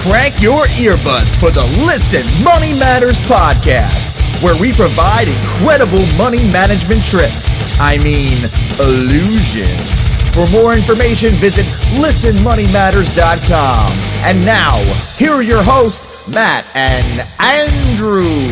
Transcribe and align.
Crank 0.00 0.40
your 0.40 0.64
earbuds 0.80 1.38
for 1.38 1.50
the 1.50 1.60
Listen 1.84 2.24
Money 2.42 2.72
Matters 2.72 3.18
podcast, 3.20 4.42
where 4.42 4.58
we 4.58 4.72
provide 4.72 5.28
incredible 5.28 6.00
money 6.16 6.42
management 6.50 7.04
tricks. 7.04 7.52
I 7.78 7.98
mean, 7.98 8.48
illusions. 8.80 9.84
For 10.32 10.48
more 10.48 10.72
information, 10.72 11.34
visit 11.34 11.66
listenmoneymatters.com. 12.00 13.92
And 14.24 14.42
now, 14.46 14.74
here 15.18 15.32
are 15.32 15.42
your 15.42 15.62
hosts, 15.62 16.26
Matt 16.32 16.64
and 16.74 17.20
Andrew. 17.38 18.48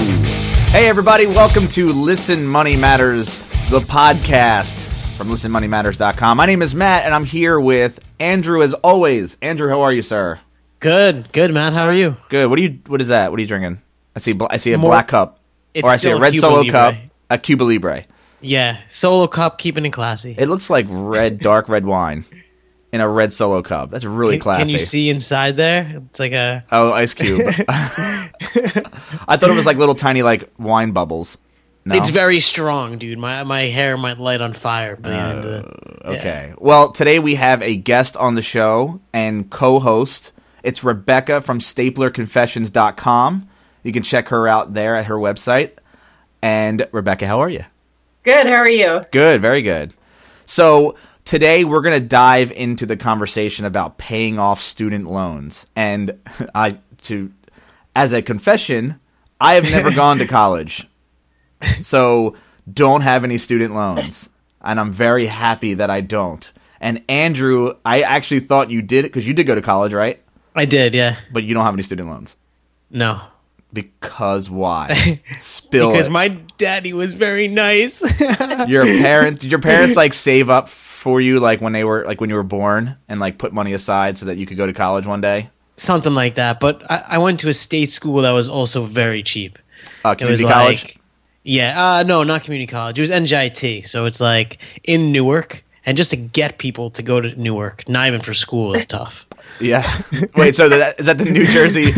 Hey, 0.70 0.86
everybody, 0.86 1.26
welcome 1.26 1.66
to 1.68 1.94
Listen 1.94 2.46
Money 2.46 2.76
Matters, 2.76 3.40
the 3.70 3.80
podcast 3.80 4.76
from 5.16 5.28
listenmoneymatters.com. 5.28 6.36
My 6.36 6.44
name 6.44 6.60
is 6.60 6.74
Matt, 6.74 7.06
and 7.06 7.14
I'm 7.14 7.24
here 7.24 7.58
with 7.58 8.00
Andrew 8.20 8.62
as 8.62 8.74
always. 8.74 9.38
Andrew, 9.40 9.70
how 9.70 9.80
are 9.80 9.94
you, 9.94 10.02
sir? 10.02 10.40
Good, 10.80 11.32
good, 11.32 11.52
Matt. 11.52 11.72
How 11.72 11.86
are 11.86 11.94
you? 11.94 12.16
Good. 12.28 12.48
What 12.48 12.58
are 12.58 12.62
you? 12.62 12.78
What 12.86 13.00
is 13.00 13.08
that? 13.08 13.30
What 13.30 13.38
are 13.38 13.40
you 13.40 13.48
drinking? 13.48 13.82
I 14.14 14.20
see. 14.20 14.34
I 14.48 14.56
see 14.58 14.72
a 14.72 14.78
More- 14.78 14.90
black 14.92 15.08
cup, 15.08 15.40
It's 15.74 15.84
or 15.84 15.90
I 15.90 15.96
see 15.96 16.10
a 16.10 16.18
red 16.18 16.32
Cuba 16.32 16.46
solo 16.46 16.60
Libre. 16.60 16.72
cup, 16.72 16.94
a 17.30 17.38
Cuba 17.38 17.64
Libre. 17.64 18.04
Yeah, 18.40 18.78
solo 18.88 19.26
cup, 19.26 19.58
keeping 19.58 19.84
it 19.84 19.90
classy. 19.90 20.36
It 20.38 20.48
looks 20.48 20.70
like 20.70 20.86
red, 20.88 21.40
dark 21.40 21.68
red 21.68 21.84
wine 21.84 22.24
in 22.92 23.00
a 23.00 23.08
red 23.08 23.32
solo 23.32 23.62
cup. 23.62 23.90
That's 23.90 24.04
really 24.04 24.36
can, 24.36 24.42
classy. 24.42 24.62
can 24.64 24.70
you 24.70 24.78
see 24.78 25.10
inside 25.10 25.56
there? 25.56 26.02
It's 26.08 26.20
like 26.20 26.32
a. 26.32 26.64
Oh, 26.70 26.92
ice 26.92 27.14
cube. 27.14 27.40
I 27.68 28.30
thought 29.36 29.50
it 29.50 29.56
was 29.56 29.66
like 29.66 29.76
little 29.78 29.96
tiny 29.96 30.22
like 30.22 30.48
wine 30.58 30.92
bubbles. 30.92 31.38
No? 31.84 31.96
It's 31.96 32.10
very 32.10 32.38
strong, 32.38 32.98
dude. 32.98 33.18
My 33.18 33.42
my 33.44 33.62
hair 33.62 33.96
might 33.96 34.18
light 34.18 34.40
on 34.40 34.52
fire 34.52 34.94
by 34.94 35.08
the 35.08 35.16
end 35.16 35.44
of 35.44 35.44
it. 35.44 35.64
Oh, 36.04 36.12
okay. 36.12 36.52
Well, 36.58 36.92
today 36.92 37.18
we 37.18 37.34
have 37.36 37.62
a 37.62 37.74
guest 37.76 38.16
on 38.16 38.34
the 38.34 38.42
show 38.42 39.00
and 39.12 39.50
co-host. 39.50 40.30
It's 40.68 40.84
Rebecca 40.84 41.40
from 41.40 41.60
staplerconfessions.com. 41.60 43.48
You 43.82 43.90
can 43.90 44.02
check 44.02 44.28
her 44.28 44.46
out 44.46 44.74
there 44.74 44.96
at 44.96 45.06
her 45.06 45.14
website. 45.14 45.78
And 46.42 46.86
Rebecca, 46.92 47.26
how 47.26 47.40
are 47.40 47.48
you? 47.48 47.64
Good. 48.22 48.46
How 48.46 48.56
are 48.56 48.68
you? 48.68 49.06
Good, 49.10 49.40
very 49.40 49.62
good. 49.62 49.94
So, 50.44 50.94
today 51.24 51.64
we're 51.64 51.80
going 51.80 51.98
to 51.98 52.06
dive 52.06 52.52
into 52.52 52.84
the 52.84 52.98
conversation 52.98 53.64
about 53.64 53.96
paying 53.96 54.38
off 54.38 54.60
student 54.60 55.08
loans. 55.08 55.66
And 55.74 56.18
I 56.54 56.76
to 57.04 57.32
as 57.96 58.12
a 58.12 58.20
confession, 58.20 59.00
I 59.40 59.54
have 59.54 59.70
never 59.70 59.90
gone 59.94 60.18
to 60.18 60.26
college. 60.26 60.86
So, 61.80 62.36
don't 62.70 63.00
have 63.00 63.24
any 63.24 63.38
student 63.38 63.72
loans. 63.72 64.28
And 64.60 64.78
I'm 64.78 64.92
very 64.92 65.28
happy 65.28 65.72
that 65.72 65.88
I 65.88 66.02
don't. 66.02 66.52
And 66.78 67.02
Andrew, 67.08 67.72
I 67.86 68.02
actually 68.02 68.40
thought 68.40 68.70
you 68.70 68.82
did 68.82 69.10
cuz 69.10 69.26
you 69.26 69.32
did 69.32 69.46
go 69.46 69.54
to 69.54 69.62
college, 69.62 69.94
right? 69.94 70.22
I 70.58 70.64
did, 70.64 70.94
yeah. 70.94 71.16
But 71.32 71.44
you 71.44 71.54
don't 71.54 71.64
have 71.64 71.74
any 71.74 71.82
student 71.82 72.08
loans. 72.08 72.36
No, 72.90 73.20
Because 73.72 74.48
why? 74.50 75.20
Spill 75.36 75.90
because 75.90 76.08
it. 76.08 76.10
my 76.10 76.28
daddy 76.56 76.92
was 76.92 77.14
very 77.14 77.48
nice. 77.48 78.02
your 78.68 78.84
parents 78.84 79.40
did 79.42 79.50
your 79.50 79.60
parents 79.60 79.94
like 79.96 80.14
save 80.14 80.48
up 80.50 80.68
for 80.68 81.20
you 81.20 81.38
like 81.38 81.60
when 81.60 81.72
they 81.72 81.84
were 81.84 82.04
like 82.06 82.20
when 82.20 82.28
you 82.30 82.36
were 82.36 82.42
born 82.42 82.96
and 83.08 83.20
like 83.20 83.38
put 83.38 83.52
money 83.52 83.72
aside 83.72 84.18
so 84.18 84.26
that 84.26 84.36
you 84.36 84.46
could 84.46 84.56
go 84.56 84.66
to 84.66 84.72
college 84.72 85.06
one 85.06 85.20
day 85.20 85.50
Something 85.76 86.12
like 86.14 86.34
that. 86.34 86.58
But 86.58 86.82
I, 86.90 87.04
I 87.10 87.18
went 87.18 87.38
to 87.40 87.48
a 87.48 87.54
state 87.54 87.88
school 87.90 88.22
that 88.22 88.32
was 88.32 88.48
also 88.48 88.84
very 88.84 89.22
cheap. 89.22 89.60
uh, 90.04 90.16
It 90.18 90.24
was 90.24 90.40
community 90.40 90.44
college 90.52 90.84
like, 90.84 90.96
yeah, 91.44 91.98
uh, 91.98 92.02
no, 92.02 92.24
not 92.24 92.42
community 92.42 92.66
college. 92.66 92.98
It 92.98 93.02
was 93.02 93.12
NJIT. 93.12 93.86
So 93.86 94.04
it's 94.06 94.20
like 94.20 94.58
in 94.82 95.12
Newark. 95.12 95.62
And 95.86 95.96
just 95.96 96.10
to 96.10 96.16
get 96.16 96.58
people 96.58 96.90
to 96.90 97.02
go 97.02 97.20
to 97.20 97.40
Newark, 97.40 97.88
not 97.88 98.08
even 98.08 98.20
for 98.20 98.34
school, 98.34 98.74
is 98.74 98.84
tough. 98.84 99.24
Yeah. 99.60 100.02
Wait 100.36 100.54
so 100.54 100.68
that 100.68 101.00
is 101.00 101.06
that 101.06 101.18
the 101.18 101.24
new 101.24 101.44
jersey? 101.44 101.90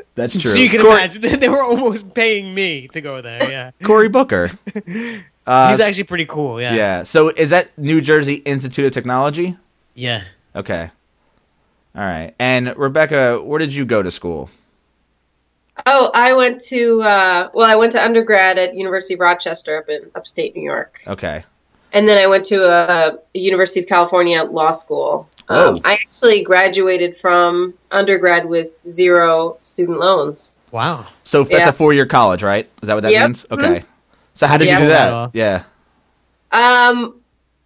That's 0.14 0.38
true. 0.38 0.50
So 0.50 0.58
you 0.58 0.68
can 0.68 0.80
Cor- 0.80 0.92
imagine 0.92 1.22
they 1.40 1.48
were 1.48 1.62
almost 1.62 2.14
paying 2.14 2.54
me 2.54 2.88
to 2.88 3.00
go 3.00 3.20
there. 3.20 3.50
Yeah, 3.50 3.70
cory 3.82 4.08
booker. 4.08 4.50
Uh, 5.46 5.70
he's 5.70 5.80
actually 5.80 6.04
pretty 6.04 6.26
cool. 6.26 6.60
Yeah, 6.60 6.74
yeah. 6.74 7.02
So 7.02 7.28
is 7.28 7.50
that 7.50 7.76
new 7.78 8.00
jersey 8.00 8.36
institute 8.36 8.86
of 8.86 8.92
technology? 8.92 9.56
Yeah. 9.94 10.24
okay. 10.54 10.90
All 11.94 12.02
right. 12.02 12.34
And 12.38 12.76
rebecca 12.76 13.40
where 13.42 13.58
did 13.58 13.72
you 13.72 13.84
go 13.84 14.02
to 14.02 14.10
school? 14.10 14.50
Oh, 15.84 16.10
I 16.14 16.32
went 16.32 16.60
to 16.68 17.02
uh, 17.02 17.50
well, 17.54 17.66
I 17.66 17.76
went 17.76 17.92
to 17.92 18.02
undergrad 18.02 18.58
at 18.58 18.74
University 18.74 19.14
of 19.14 19.20
Rochester 19.20 19.78
up 19.78 19.88
in 19.88 20.10
upstate 20.14 20.56
New 20.56 20.62
York, 20.62 21.02
okay. 21.06 21.44
And 21.92 22.08
then 22.08 22.18
I 22.18 22.26
went 22.26 22.44
to 22.46 22.64
a, 22.64 23.18
a 23.34 23.38
University 23.38 23.80
of 23.80 23.86
California 23.86 24.42
law 24.42 24.70
school. 24.70 25.28
Whoa. 25.48 25.74
Um, 25.74 25.80
I 25.84 25.92
actually 25.94 26.42
graduated 26.42 27.16
from 27.16 27.74
undergrad 27.92 28.46
with 28.46 28.70
zero 28.86 29.58
student 29.62 30.00
loans. 30.00 30.60
Wow. 30.72 31.06
so 31.24 31.44
that's 31.44 31.52
Yeah. 31.64 31.68
a 31.68 31.72
four-year 31.72 32.06
college 32.06 32.42
right 32.42 32.68
is 32.82 32.88
that 32.88 32.94
what 32.94 33.02
that 33.02 33.12
Yep. 33.12 33.22
means 33.24 33.46
okay 33.50 33.84
so 34.34 34.46
how 34.46 34.56
did 34.58 34.66
Yeah. 34.68 34.78
you 34.78 34.84
do 34.84 34.88
that 34.90 35.10
that 35.10 35.30
yeah 35.32 35.62
Um, 36.52 37.14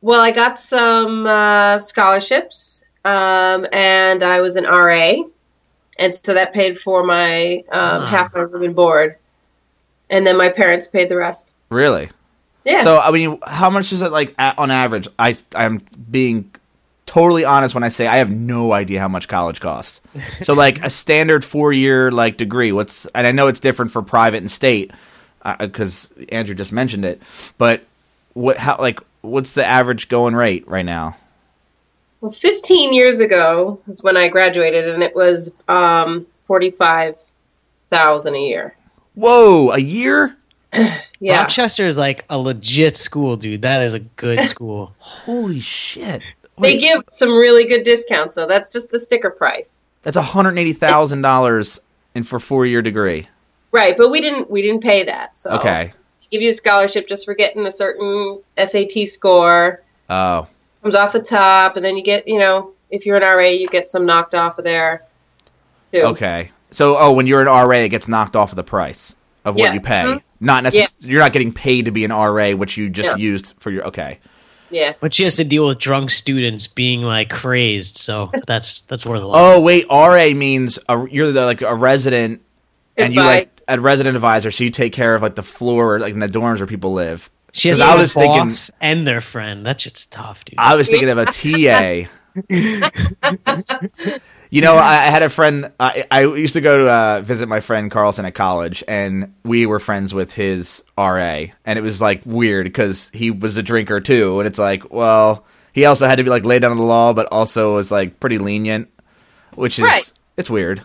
well, 0.01 0.21
I 0.21 0.31
got 0.31 0.59
some 0.59 1.27
uh, 1.27 1.81
scholarships, 1.81 2.83
um, 3.05 3.67
and 3.73 4.23
I 4.23 4.41
was 4.41 4.57
an 4.57 4.65
RA, 4.65 5.23
and 5.99 6.15
so 6.15 6.33
that 6.35 6.53
paid 6.55 6.79
for 6.79 7.05
my 7.05 7.57
um, 7.71 8.03
Ah. 8.03 8.07
half 8.07 8.35
my 8.35 8.41
room 8.41 8.63
and 8.63 8.75
board, 8.75 9.17
and 10.09 10.27
then 10.27 10.37
my 10.37 10.49
parents 10.49 10.87
paid 10.87 11.09
the 11.09 11.17
rest. 11.17 11.55
really 11.71 12.11
Yeah. 12.65 12.83
So 12.83 12.99
I 12.99 13.11
mean, 13.11 13.39
how 13.47 13.71
much 13.71 13.93
is 13.93 14.03
it 14.03 14.13
like 14.13 14.35
a- 14.39 14.55
on 14.59 14.71
average? 14.71 15.09
I 15.19 15.37
I'm 15.55 15.83
being 16.11 16.51
totally 17.11 17.45
honest 17.45 17.75
when 17.75 17.83
I 17.83 17.89
say 17.89 18.07
I 18.07 18.19
have 18.19 18.31
no 18.31 18.73
idea 18.73 19.01
how 19.01 19.09
much 19.09 19.27
college 19.27 19.61
costs. 19.61 20.01
So 20.43 20.55
like 20.55 20.81
a 20.85 20.89
standard 20.89 21.45
four 21.45 21.73
year 21.73 22.13
like 22.13 22.37
degree, 22.37 22.71
what's 22.71 23.05
and 23.07 23.27
I 23.27 23.33
know 23.33 23.49
it's 23.49 23.59
different 23.59 23.91
for 23.91 24.01
private 24.01 24.37
and 24.37 24.51
state 24.51 24.93
because 25.59 26.09
Andrew 26.29 26.55
just 26.55 26.71
mentioned 26.71 27.05
it, 27.05 27.21
but 27.59 27.83
what 28.35 28.59
how 28.59 28.77
like 28.79 29.01
what's 29.23 29.53
the 29.55 29.65
average 29.65 30.09
going 30.09 30.37
rate 30.37 30.69
right 30.69 30.85
now? 30.85 31.17
Well, 32.21 32.31
15 32.31 32.95
years 32.95 33.19
ago 33.19 33.81
is 33.89 34.05
when 34.05 34.17
I 34.17 34.29
graduated, 34.29 34.89
and 34.91 35.03
it 35.03 35.17
was 35.17 35.53
um, 35.69 36.27
45,000 36.47 38.35
a 38.35 38.39
year. 38.39 38.77
Whoa, 39.15 39.71
a 39.71 39.79
year? 39.79 40.37
Yeah. 41.23 41.43
Rochester 41.43 41.87
is 41.87 41.99
like 41.99 42.25
a 42.31 42.39
legit 42.39 42.97
school, 42.97 43.37
dude. 43.37 43.61
That 43.61 43.83
is 43.83 43.93
a 43.93 43.99
good 43.99 44.41
school. 44.53 44.95
Holy 45.01 45.61
shit! 45.61 46.23
They 46.61 46.75
Wait, 46.75 46.81
give 46.81 47.03
some 47.11 47.31
really 47.37 47.65
good 47.67 47.83
discounts, 47.85 48.35
so 48.35 48.47
that's 48.47 48.73
just 48.73 48.91
the 48.91 48.99
sticker 49.01 49.31
price. 49.31 49.87
that's 50.03 50.17
one 50.17 50.25
hundred 50.25 50.59
eighty 50.59 50.73
thousand 50.73 51.23
dollars 51.23 51.81
in 52.15 52.23
for 52.23 52.39
four 52.41 52.67
year 52.67 52.83
degree. 52.83 53.29
Right, 53.73 53.97
but 53.97 54.11
we 54.11 54.21
didn't 54.21 54.51
we 54.51 54.63
didn't 54.63 54.83
pay 54.83 55.05
that. 55.05 55.37
So 55.37 55.51
Okay. 55.53 55.93
give 56.31 56.43
you 56.43 56.51
a 56.51 56.53
scholarship 56.53 57.07
just 57.09 57.25
for 57.25 57.35
getting 57.35 57.67
a 57.67 57.71
certain 57.71 58.41
SAT 58.57 59.07
score. 59.09 59.83
Oh, 60.09 60.47
Comes 60.83 60.95
off 60.95 61.13
the 61.13 61.21
top, 61.21 61.77
and 61.77 61.85
then 61.85 61.97
you 61.97 62.03
get, 62.03 62.27
you 62.27 62.39
know, 62.39 62.73
if 62.91 63.05
you're 63.07 63.17
an 63.17 63.23
RA, 63.23 63.47
you 63.49 63.69
get 63.69 63.87
some 63.87 64.07
knocked 64.07 64.35
off 64.35 64.59
of 64.59 64.65
there 64.65 65.05
too. 65.93 66.01
Okay. 66.03 66.51
So, 66.73 66.97
oh, 66.97 67.13
when 67.13 67.27
you're 67.27 67.41
an 67.43 67.49
RA, 67.49 67.77
it 67.79 67.89
gets 67.91 68.09
knocked 68.09 68.35
off 68.37 68.51
of 68.53 68.57
the 68.57 68.63
price 68.65 69.15
of 69.45 69.55
what 69.57 69.65
Yeah. 69.65 69.73
you 69.75 69.81
pay. 69.81 70.03
Mhm. 70.05 70.23
Not 70.41 70.63
necessarily. 70.63 70.93
You're 71.01 71.21
not 71.21 71.33
getting 71.33 71.53
paid 71.53 71.85
to 71.85 71.91
be 71.91 72.05
an 72.05 72.13
RA, 72.13 72.55
which 72.55 72.77
you 72.77 72.89
just 72.89 73.11
Yeah. 73.11 73.17
used 73.17 73.55
for 73.59 73.71
your. 73.71 73.85
Okay. 73.89 74.19
Yeah. 74.71 74.95
But 75.01 75.15
she 75.15 75.25
has 75.25 75.35
to 75.37 75.45
deal 75.45 75.67
with 75.67 75.79
drunk 75.79 76.11
students 76.11 76.67
being 76.67 77.03
like 77.03 77.29
crazed, 77.31 77.97
so 77.99 78.31
that's 78.47 78.83
that's 78.83 79.05
worth 79.05 79.23
a 79.23 79.27
lot. 79.27 79.57
Oh 79.57 79.61
wait, 79.61 79.87
RA 79.91 80.31
means 80.35 80.79
a, 80.89 81.07
you're 81.11 81.33
the, 81.33 81.45
like 81.45 81.63
a 81.63 81.75
resident, 81.75 82.43
and 82.97 83.15
you 83.15 83.21
like 83.21 83.51
a 83.69 83.81
resident 83.81 84.17
advisor, 84.17 84.51
so 84.51 84.65
you 84.65 84.71
take 84.71 84.93
care 84.93 85.15
of 85.15 85.23
like 85.23 85.35
the 85.35 85.43
floor, 85.43 85.99
like 86.01 86.15
in 86.15 86.21
the 86.21 86.29
dorms 86.29 86.59
where 86.59 86.67
people 86.67 86.93
live. 86.93 87.31
she 87.53 87.69
has 87.69 87.79
to 87.79 87.85
I 87.85 87.97
was 87.97 88.15
thinking- 88.15 88.43
boss 88.43 88.71
and 88.81 89.07
their 89.07 89.21
friend. 89.21 89.67
That 89.67 89.81
shit's 89.81 90.07
tough, 90.07 90.45
dude. 90.45 90.59
I 90.59 90.77
was 90.77 90.89
thinking 90.89 91.09
of 91.09 91.19
a 91.19 91.27
TA. 91.27 92.09
you 94.51 94.61
know, 94.61 94.75
I, 94.75 94.95
I 94.95 95.07
had 95.11 95.23
a 95.23 95.29
friend. 95.29 95.73
I, 95.81 96.05
I 96.11 96.23
used 96.25 96.55
to 96.55 96.61
go 96.61 96.79
to 96.79 96.89
uh, 96.91 97.21
visit 97.23 97.49
my 97.49 97.61
friend 97.61 97.91
Carlson 97.91 98.25
at 98.25 98.35
college, 98.35 98.83
and 98.89 99.35
we 99.45 99.65
were 99.67 99.79
friends 99.81 100.13
with 100.13 100.35
his 100.35 100.83
RA, 100.99 101.45
and 101.65 101.79
it 101.79 101.83
was 101.83 102.01
like 102.01 102.23
weird 102.25 102.67
because 102.67 103.11
he 103.15 103.31
was 103.31 103.57
a 103.57 103.63
drinker 103.63 104.01
too, 104.01 104.41
and 104.41 104.47
it's 104.47 104.59
like, 104.59 104.93
well, 104.93 105.45
he 105.73 105.85
also 105.85 106.07
had 106.07 106.17
to 106.17 106.25
be 106.25 106.31
like 106.31 106.45
laid 106.45 106.63
down 106.63 106.77
the 106.77 106.83
law, 106.83 107.13
but 107.13 107.27
also 107.31 107.77
was 107.77 107.91
like 107.93 108.19
pretty 108.21 108.39
lenient, 108.39 108.89
which 109.55 109.79
is 109.79 109.85
Right. 109.85 110.13
it's 110.37 110.51
weird. 110.51 110.83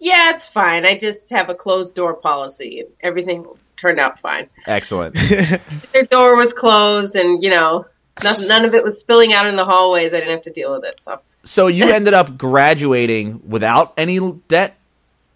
Yeah, 0.00 0.30
it's 0.30 0.46
fine. 0.46 0.84
I 0.84 0.98
just 0.98 1.30
have 1.30 1.48
a 1.48 1.54
closed 1.54 1.94
door 1.94 2.14
policy, 2.14 2.80
and 2.80 2.88
everything 3.00 3.46
turned 3.76 3.98
out 4.00 4.18
fine. 4.18 4.48
Excellent. 4.66 5.14
Their 5.92 6.04
door 6.10 6.36
was 6.36 6.52
closed, 6.52 7.14
and 7.16 7.42
you 7.42 7.50
know, 7.50 7.84
none, 8.22 8.48
none 8.48 8.64
of 8.64 8.74
it 8.74 8.84
was 8.84 9.00
spilling 9.00 9.32
out 9.32 9.46
in 9.46 9.56
the 9.56 9.64
hallways. 9.64 10.14
I 10.14 10.18
didn't 10.18 10.32
have 10.32 10.42
to 10.42 10.50
deal 10.50 10.74
with 10.74 10.84
it. 10.84 11.02
So 11.02 11.20
so 11.44 11.66
you 11.66 11.84
ended 11.92 12.14
up 12.14 12.36
graduating 12.36 13.42
without 13.48 13.92
any 13.96 14.18
debt 14.48 14.76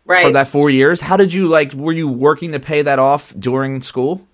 right, 0.04 0.26
for 0.26 0.32
that 0.32 0.48
four 0.48 0.70
years. 0.70 1.00
How 1.00 1.16
did 1.16 1.32
you 1.32 1.46
like? 1.46 1.72
Were 1.72 1.92
you 1.92 2.08
working 2.08 2.52
to 2.52 2.60
pay 2.60 2.82
that 2.82 2.98
off 2.98 3.32
during 3.38 3.80
school? 3.82 4.26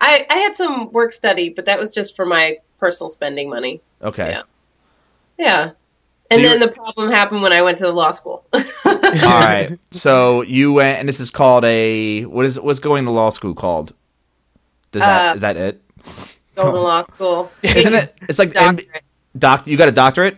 I 0.00 0.26
I 0.30 0.38
had 0.38 0.54
some 0.54 0.92
work 0.92 1.12
study, 1.12 1.50
but 1.50 1.64
that 1.66 1.78
was 1.78 1.94
just 1.94 2.14
for 2.16 2.26
my 2.26 2.58
personal 2.78 3.08
spending 3.08 3.48
money. 3.50 3.80
Okay. 4.02 4.30
Yeah. 4.30 4.42
Yeah. 5.38 5.70
And 6.30 6.42
So 6.42 6.48
then 6.48 6.60
the 6.60 6.68
problem 6.68 7.10
happened 7.10 7.42
when 7.42 7.52
I 7.52 7.62
went 7.62 7.78
to 7.78 7.84
the 7.84 7.92
law 7.92 8.10
school. 8.10 8.44
All 8.52 8.60
right. 8.84 9.78
So 9.92 10.42
you 10.42 10.74
went, 10.74 10.98
and 11.00 11.08
this 11.08 11.20
is 11.20 11.30
called 11.30 11.64
a 11.64 12.24
what 12.26 12.44
is 12.44 12.60
what's 12.60 12.80
going 12.80 13.04
to 13.06 13.10
law 13.10 13.30
school 13.30 13.54
called? 13.54 13.94
Does 14.92 15.00
that 15.00 15.30
Uh, 15.30 15.34
is 15.34 15.40
that 15.40 15.56
it? 15.56 15.82
Going 16.54 16.74
to 16.74 16.80
law 16.80 17.02
school. 17.02 17.50
Isn't 17.62 17.94
it? 17.94 18.14
It's 18.28 18.38
like 18.38 18.54
M- 18.56 18.78
doc. 19.38 19.66
You 19.66 19.76
got 19.76 19.88
a 19.88 19.92
doctorate? 19.92 20.36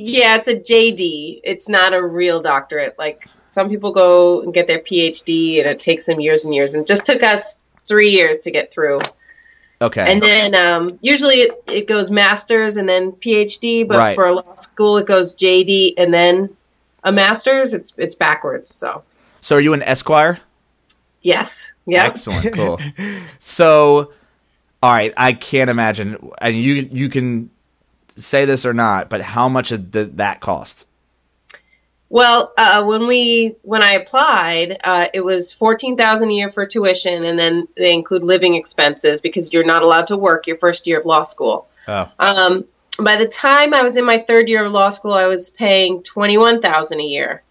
Yeah, 0.00 0.36
it's 0.36 0.46
a 0.46 0.54
JD. 0.54 1.40
It's 1.42 1.68
not 1.68 1.92
a 1.92 2.00
real 2.00 2.40
doctorate. 2.40 2.96
Like 2.98 3.28
some 3.48 3.68
people 3.68 3.92
go 3.92 4.42
and 4.42 4.54
get 4.54 4.68
their 4.68 4.78
PhD, 4.78 5.58
and 5.58 5.68
it 5.68 5.80
takes 5.80 6.06
them 6.06 6.20
years 6.20 6.44
and 6.44 6.54
years. 6.54 6.72
And 6.74 6.86
just 6.86 7.04
took 7.04 7.24
us 7.24 7.72
three 7.84 8.10
years 8.10 8.38
to 8.40 8.52
get 8.52 8.72
through. 8.72 9.00
Okay. 9.82 10.12
And 10.12 10.22
then 10.22 10.54
um, 10.54 10.98
usually 11.02 11.36
it, 11.36 11.54
it 11.66 11.86
goes 11.88 12.12
master's 12.12 12.76
and 12.76 12.88
then 12.88 13.10
PhD, 13.12 13.86
but 13.86 13.96
Right. 13.98 14.14
for 14.14 14.26
a 14.26 14.32
law 14.34 14.54
school 14.54 14.98
it 14.98 15.06
goes 15.06 15.34
JD 15.34 15.94
and 15.98 16.14
then 16.14 16.56
a 17.02 17.10
master's. 17.10 17.74
It's 17.74 17.92
it's 17.98 18.14
backwards. 18.14 18.68
So 18.72 19.02
so 19.40 19.56
are 19.56 19.60
you 19.60 19.72
an 19.72 19.82
Esquire? 19.82 20.38
yes, 21.22 21.72
yeah. 21.86 22.04
Excellent. 22.04 22.52
Cool. 22.54 22.78
so, 23.40 24.12
all 24.80 24.92
right. 24.92 25.12
I 25.16 25.32
can't 25.32 25.70
imagine, 25.70 26.30
and 26.38 26.56
you 26.56 26.88
you 26.92 27.08
can 27.08 27.50
say 28.18 28.44
this 28.44 28.66
or 28.66 28.74
not, 28.74 29.08
but 29.08 29.20
how 29.20 29.48
much 29.48 29.68
did 29.68 30.18
that 30.18 30.40
cost? 30.40 30.86
Well, 32.10 32.52
uh, 32.56 32.84
when 32.84 33.06
we 33.06 33.54
when 33.62 33.82
I 33.82 33.92
applied, 33.92 34.78
uh, 34.82 35.06
it 35.12 35.20
was 35.20 35.52
fourteen 35.52 35.96
thousand 35.96 36.30
a 36.30 36.34
year 36.34 36.48
for 36.48 36.64
tuition, 36.64 37.24
and 37.24 37.38
then 37.38 37.68
they 37.76 37.92
include 37.92 38.24
living 38.24 38.54
expenses 38.54 39.20
because 39.20 39.52
you're 39.52 39.64
not 39.64 39.82
allowed 39.82 40.06
to 40.06 40.16
work 40.16 40.46
your 40.46 40.56
first 40.56 40.86
year 40.86 40.98
of 40.98 41.04
law 41.04 41.22
school. 41.22 41.68
Oh. 41.86 42.10
Um, 42.18 42.64
by 43.00 43.16
the 43.16 43.28
time 43.28 43.74
I 43.74 43.82
was 43.82 43.96
in 43.96 44.04
my 44.04 44.18
third 44.18 44.48
year 44.48 44.64
of 44.64 44.72
law 44.72 44.88
school, 44.88 45.12
I 45.12 45.26
was 45.26 45.50
paying 45.50 46.02
twenty 46.02 46.38
one 46.38 46.62
thousand 46.62 47.00
a 47.00 47.04
year, 47.04 47.42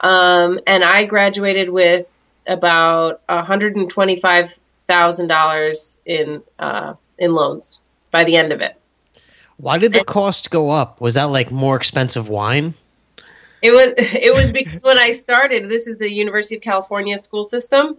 um, 0.00 0.58
and 0.66 0.82
I 0.82 1.04
graduated 1.04 1.68
with 1.68 2.22
about 2.46 3.20
one 3.28 3.44
hundred 3.44 3.76
and 3.76 3.90
twenty 3.90 4.16
five 4.16 4.58
thousand 4.88 5.26
dollars 5.26 6.00
in 6.06 6.42
uh, 6.58 6.94
in 7.18 7.34
loans 7.34 7.82
by 8.10 8.24
the 8.24 8.36
end 8.36 8.52
of 8.52 8.62
it. 8.62 8.74
Why 9.56 9.78
did 9.78 9.92
the 9.92 10.04
cost 10.04 10.50
go 10.50 10.70
up? 10.70 11.00
Was 11.00 11.14
that 11.14 11.24
like 11.24 11.50
more 11.50 11.76
expensive 11.76 12.28
wine? 12.28 12.74
It 13.62 13.70
was 13.70 13.94
it 13.96 14.34
was 14.34 14.50
because 14.50 14.82
when 14.82 14.98
I 14.98 15.12
started, 15.12 15.68
this 15.68 15.86
is 15.86 15.98
the 15.98 16.10
University 16.10 16.56
of 16.56 16.62
California 16.62 17.16
school 17.18 17.44
system, 17.44 17.96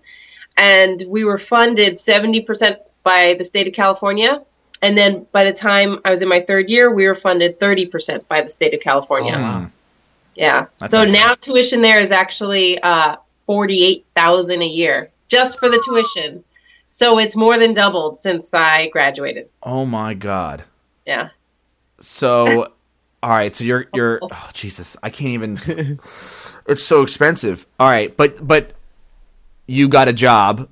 and 0.58 1.04
we 1.08 1.24
were 1.24 1.38
funded 1.38 1.98
seventy 1.98 2.42
percent 2.42 2.80
by 3.04 3.36
the 3.38 3.44
state 3.44 3.68
of 3.68 3.74
California, 3.74 4.42
and 4.82 4.98
then 4.98 5.26
by 5.32 5.44
the 5.44 5.54
time 5.54 6.00
I 6.06 6.10
was 6.10 6.22
in 6.22 6.30
my 6.30 6.42
third 6.42 6.70
year, 6.70 6.92
we 6.92 7.06
were 7.08 7.16
funded 7.16 7.60
thirty 7.60 7.86
percent 7.86 8.28
by 8.28 8.42
the 8.42 8.50
state 8.50 8.74
of 8.74 8.82
California. 8.82 9.34
Oh, 9.36 9.42
wow. 9.42 9.72
Yeah. 10.36 10.66
That's 10.80 10.92
so 10.92 11.02
okay. 11.02 11.12
now 11.12 11.36
tuition 11.36 11.82
there 11.82 12.00
is 12.00 12.12
actually 12.12 12.82
uh, 12.82 13.16
forty 13.46 13.84
eight 13.84 14.06
thousand 14.16 14.62
a 14.62 14.68
year 14.68 15.10
just 15.30 15.60
for 15.60 15.70
the 15.70 15.82
tuition. 15.86 16.44
So 16.90 17.18
it's 17.18 17.36
more 17.36 17.58
than 17.58 17.74
doubled 17.74 18.18
since 18.18 18.54
I 18.54 18.90
graduated. 18.90 19.50
Oh 19.64 19.86
my 19.86 20.14
god. 20.14 20.64
Yeah. 21.06 21.30
So, 22.00 22.74
all 23.22 23.30
right. 23.30 23.56
So 23.56 23.64
you're 23.64 23.86
you're. 23.94 24.20
Oh 24.32 24.50
Jesus, 24.54 24.98
I 25.04 25.10
can't 25.10 25.30
even. 25.32 25.60
it's 26.68 26.84
so 26.84 27.02
expensive. 27.02 27.66
All 27.80 27.88
right, 27.90 28.16
but 28.16 28.46
but 28.46 28.74
you 29.68 29.88
got 29.88 30.08
a 30.08 30.14
job 30.14 30.70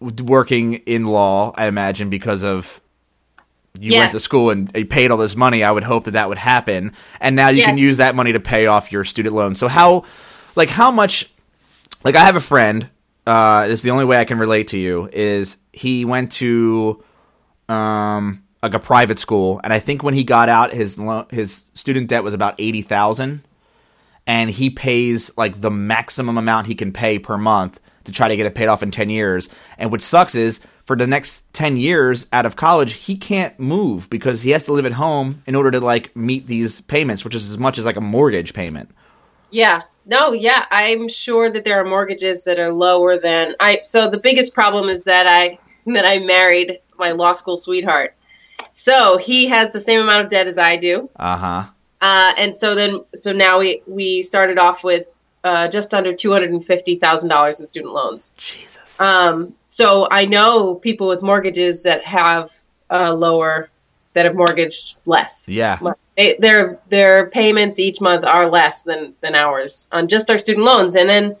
working 0.00 0.74
in 0.74 1.04
law, 1.06 1.52
I 1.56 1.66
imagine, 1.66 2.10
because 2.10 2.44
of 2.44 2.80
you 3.78 3.92
went 4.00 4.12
to 4.12 4.20
school 4.20 4.50
and 4.50 4.70
you 4.74 4.86
paid 4.86 5.10
all 5.10 5.18
this 5.18 5.36
money. 5.36 5.62
I 5.62 5.70
would 5.70 5.84
hope 5.84 6.04
that 6.04 6.12
that 6.12 6.28
would 6.28 6.38
happen, 6.38 6.92
and 7.20 7.36
now 7.36 7.48
you 7.48 7.62
can 7.70 7.78
use 7.78 7.96
that 7.98 8.14
money 8.14 8.32
to 8.32 8.40
pay 8.40 8.66
off 8.66 8.92
your 8.92 9.04
student 9.04 9.34
loan. 9.34 9.54
So 9.54 9.68
how, 9.68 10.04
like, 10.56 10.68
how 10.68 10.90
much? 10.90 11.30
Like, 12.04 12.14
I 12.14 12.24
have 12.24 12.36
a 12.36 12.40
friend. 12.40 12.90
Uh, 13.26 13.66
this 13.66 13.80
is 13.80 13.82
the 13.82 13.90
only 13.90 14.04
way 14.04 14.18
I 14.18 14.24
can 14.24 14.38
relate 14.38 14.68
to 14.68 14.78
you. 14.78 15.08
Is 15.12 15.56
he 15.72 16.04
went 16.04 16.32
to 16.32 17.02
um 17.68 18.42
like 18.62 18.74
a 18.74 18.78
private 18.78 19.18
school 19.18 19.60
and 19.64 19.72
i 19.72 19.78
think 19.78 20.02
when 20.02 20.14
he 20.14 20.24
got 20.24 20.48
out 20.48 20.72
his 20.72 20.98
lo- 20.98 21.26
his 21.30 21.64
student 21.74 22.08
debt 22.08 22.24
was 22.24 22.34
about 22.34 22.54
80,000 22.58 23.42
and 24.26 24.50
he 24.50 24.68
pays 24.68 25.30
like 25.36 25.60
the 25.60 25.70
maximum 25.70 26.36
amount 26.36 26.66
he 26.66 26.74
can 26.74 26.92
pay 26.92 27.18
per 27.18 27.38
month 27.38 27.80
to 28.04 28.12
try 28.12 28.28
to 28.28 28.36
get 28.36 28.46
it 28.46 28.54
paid 28.54 28.68
off 28.68 28.82
in 28.82 28.90
10 28.90 29.10
years 29.10 29.48
and 29.76 29.90
what 29.90 30.02
sucks 30.02 30.34
is 30.34 30.60
for 30.84 30.96
the 30.96 31.06
next 31.06 31.44
10 31.52 31.76
years 31.76 32.26
out 32.32 32.46
of 32.46 32.56
college 32.56 32.94
he 32.94 33.16
can't 33.16 33.58
move 33.60 34.08
because 34.10 34.42
he 34.42 34.50
has 34.50 34.64
to 34.64 34.72
live 34.72 34.86
at 34.86 34.92
home 34.92 35.42
in 35.46 35.54
order 35.54 35.70
to 35.70 35.80
like 35.80 36.14
meet 36.16 36.46
these 36.46 36.80
payments 36.82 37.24
which 37.24 37.34
is 37.34 37.50
as 37.50 37.58
much 37.58 37.78
as 37.78 37.84
like 37.84 37.96
a 37.96 38.00
mortgage 38.00 38.54
payment 38.54 38.90
Yeah. 39.50 39.82
No, 40.06 40.32
yeah, 40.32 40.64
I'm 40.70 41.06
sure 41.06 41.50
that 41.50 41.64
there 41.64 41.78
are 41.78 41.84
mortgages 41.84 42.44
that 42.44 42.58
are 42.58 42.72
lower 42.72 43.18
than 43.18 43.54
I 43.60 43.80
so 43.82 44.08
the 44.08 44.18
biggest 44.18 44.54
problem 44.54 44.88
is 44.88 45.04
that 45.04 45.26
I 45.26 45.58
that 45.92 46.06
I 46.06 46.18
married 46.20 46.80
my 46.98 47.12
law 47.12 47.32
school 47.32 47.56
sweetheart. 47.58 48.14
So, 48.74 49.18
he 49.18 49.46
has 49.46 49.72
the 49.72 49.80
same 49.80 50.00
amount 50.00 50.24
of 50.24 50.30
debt 50.30 50.46
as 50.46 50.58
I 50.58 50.76
do. 50.76 51.08
uh-huh 51.16 51.64
Uh, 52.00 52.32
and 52.38 52.56
so 52.56 52.74
then 52.74 53.00
so 53.14 53.32
now 53.32 53.58
we 53.58 53.82
we 53.86 54.22
started 54.22 54.58
off 54.58 54.84
with 54.84 55.12
uh, 55.44 55.68
just 55.68 55.94
under 55.94 56.12
$250,000 56.12 57.60
in 57.60 57.66
student 57.66 57.92
loans. 57.94 58.34
jesus 58.36 59.00
Um, 59.00 59.54
so 59.66 60.06
I 60.10 60.24
know 60.26 60.74
people 60.76 61.08
with 61.08 61.22
mortgages 61.22 61.82
that 61.84 62.06
have 62.06 62.52
uh, 62.90 63.14
lower 63.14 63.68
that 64.14 64.24
have 64.26 64.34
mortgaged 64.34 64.98
less. 65.06 65.48
yeah 65.48 65.78
They, 66.16 66.36
their 66.38 66.78
their 66.88 67.30
payments 67.30 67.78
each 67.78 68.00
month 68.00 68.24
are 68.24 68.46
less 68.48 68.82
than 68.82 69.14
than 69.20 69.34
ours 69.34 69.88
on 69.92 70.08
just 70.08 70.30
our 70.30 70.38
student 70.38 70.64
loans, 70.66 70.96
and 70.96 71.08
then 71.08 71.36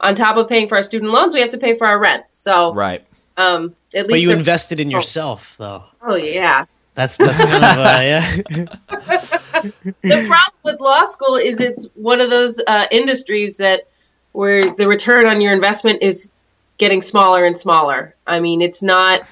on 0.00 0.14
top 0.14 0.36
of 0.36 0.48
paying 0.48 0.68
for 0.68 0.76
our 0.76 0.82
student 0.82 1.10
loans, 1.12 1.34
we 1.34 1.40
have 1.40 1.50
to 1.50 1.58
pay 1.58 1.76
for 1.76 1.86
our 1.86 1.98
rent. 1.98 2.24
So, 2.30 2.72
right 2.74 3.04
um, 3.40 3.74
at 3.94 4.06
But 4.08 4.20
you 4.20 4.30
invested 4.30 4.80
in 4.80 4.90
yourself, 4.90 5.56
though. 5.58 5.84
oh 6.02 6.16
yeah. 6.16 6.66
That's 6.94 7.16
that's 7.16 7.38
kind 7.38 7.64
of 7.64 7.78
uh, 7.78 8.00
yeah. 8.02 8.34
the 10.02 10.26
problem 10.26 10.58
with 10.64 10.80
law 10.80 11.04
school 11.04 11.36
is 11.36 11.60
it's 11.60 11.88
one 11.94 12.20
of 12.20 12.30
those 12.30 12.60
uh, 12.66 12.86
industries 12.90 13.56
that 13.58 13.88
where 14.32 14.68
the 14.74 14.86
return 14.86 15.26
on 15.26 15.40
your 15.40 15.52
investment 15.52 16.02
is 16.02 16.30
getting 16.78 17.00
smaller 17.00 17.44
and 17.44 17.56
smaller. 17.56 18.14
I 18.26 18.40
mean, 18.40 18.60
it's 18.60 18.82
not. 18.82 19.22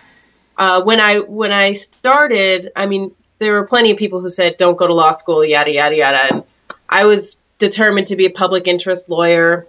Uh, 0.57 0.83
when 0.83 1.01
I 1.01 1.19
when 1.21 1.53
I 1.53 1.73
started, 1.73 2.71
I 2.77 2.87
mean, 2.87 3.15
there 3.39 3.53
were 3.53 3.67
plenty 3.67 3.91
of 3.91 3.99
people 3.99 4.21
who 4.21 4.29
said, 4.29 4.57
"Don't 4.57 4.77
go 4.77 4.87
to 4.87 4.95
law 4.95 5.11
school," 5.11 5.45
yada 5.45 5.73
yada 5.73 5.97
yada, 5.97 6.35
and 6.35 6.45
I 6.89 7.05
was 7.05 7.39
determined 7.59 8.07
to 8.07 8.17
be 8.17 8.27
a 8.27 8.31
public 8.31 8.67
interest 8.67 9.09
lawyer. 9.09 9.67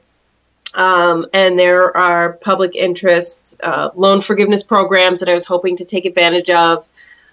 Um, 0.75 1.25
and 1.33 1.57
there 1.57 1.95
are 1.97 2.33
public 2.33 2.75
interest 2.75 3.59
uh, 3.63 3.89
loan 3.95 4.21
forgiveness 4.21 4.63
programs 4.63 5.19
that 5.19 5.29
I 5.29 5.33
was 5.33 5.45
hoping 5.45 5.75
to 5.77 5.85
take 5.85 6.05
advantage 6.05 6.49
of. 6.49 6.85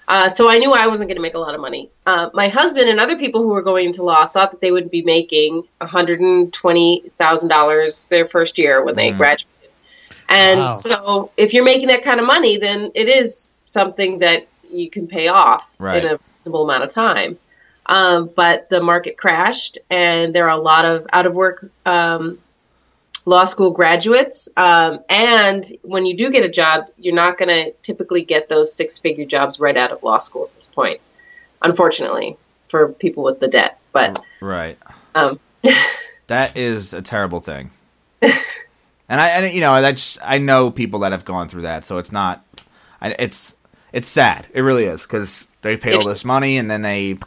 Uh, 0.08 0.28
so 0.28 0.48
I 0.48 0.58
knew 0.58 0.72
I 0.72 0.86
wasn't 0.86 1.08
going 1.08 1.16
to 1.16 1.22
make 1.22 1.34
a 1.34 1.38
lot 1.38 1.54
of 1.54 1.60
money. 1.60 1.90
Uh, 2.06 2.30
my 2.32 2.48
husband 2.48 2.88
and 2.88 3.00
other 3.00 3.16
people 3.18 3.42
who 3.42 3.48
were 3.48 3.62
going 3.62 3.86
into 3.86 4.04
law 4.04 4.26
thought 4.26 4.52
that 4.52 4.60
they 4.60 4.70
would 4.70 4.90
be 4.90 5.02
making 5.02 5.64
$120,000 5.80 8.08
their 8.08 8.24
first 8.24 8.56
year 8.58 8.84
when 8.84 8.94
they 8.94 9.10
Mm. 9.10 9.18
graduated. 9.18 9.46
And 10.28 10.60
Wow. 10.60 10.68
so 10.70 11.32
if 11.36 11.52
you're 11.52 11.64
making 11.64 11.88
that 11.88 12.02
kind 12.02 12.20
of 12.20 12.26
money, 12.26 12.56
then 12.56 12.90
it 12.94 13.08
is 13.08 13.50
something 13.64 14.20
that 14.20 14.46
you 14.68 14.88
can 14.90 15.06
pay 15.08 15.26
off 15.28 15.68
Right. 15.78 16.04
in 16.04 16.12
a 16.12 16.18
reasonable 16.36 16.64
amount 16.64 16.84
of 16.84 16.90
time. 16.90 17.38
Um, 17.86 18.30
but 18.34 18.68
the 18.70 18.80
market 18.82 19.16
crashed, 19.16 19.78
and 19.90 20.34
there 20.34 20.44
are 20.48 20.58
a 20.58 20.62
lot 20.62 20.84
of 20.84 21.06
out 21.12 21.26
of 21.26 21.34
work 21.34 21.70
um, 21.84 22.38
law 23.26 23.44
school 23.44 23.72
graduates. 23.72 24.48
Um, 24.56 25.00
and 25.10 25.64
when 25.82 26.06
you 26.06 26.16
do 26.16 26.30
get 26.30 26.44
a 26.44 26.48
job, 26.48 26.86
you're 26.96 27.14
not 27.14 27.36
going 27.36 27.48
to 27.48 27.72
typically 27.82 28.22
get 28.22 28.48
those 28.48 28.72
six 28.72 28.98
figure 28.98 29.26
jobs 29.26 29.60
right 29.60 29.76
out 29.76 29.90
of 29.90 30.02
law 30.02 30.18
school 30.18 30.44
at 30.44 30.54
this 30.54 30.68
point, 30.68 31.00
unfortunately, 31.60 32.38
for 32.68 32.88
people 32.92 33.22
with 33.24 33.40
the 33.40 33.48
debt. 33.48 33.78
But 33.92 34.18
right 34.40 34.78
um, 35.14 35.40
That 36.28 36.56
is 36.56 36.92
a 36.92 37.02
terrible 37.02 37.40
thing. 37.40 37.70
and 38.22 38.32
I, 39.20 39.28
and 39.28 39.54
you 39.54 39.60
know, 39.60 39.80
that's 39.80 40.18
I 40.22 40.38
know 40.38 40.70
people 40.70 41.00
that 41.00 41.12
have 41.12 41.24
gone 41.24 41.48
through 41.48 41.62
that, 41.62 41.84
so 41.84 41.98
it's 41.98 42.10
not. 42.10 42.44
I, 43.00 43.14
it's 43.18 43.54
it's 43.92 44.08
sad. 44.08 44.46
It 44.52 44.62
really 44.62 44.84
is 44.84 45.02
because 45.02 45.46
they 45.62 45.76
pay 45.76 45.94
all 45.94 46.04
this 46.04 46.24
money 46.24 46.58
and 46.58 46.70
then 46.70 46.82
they 46.82 47.18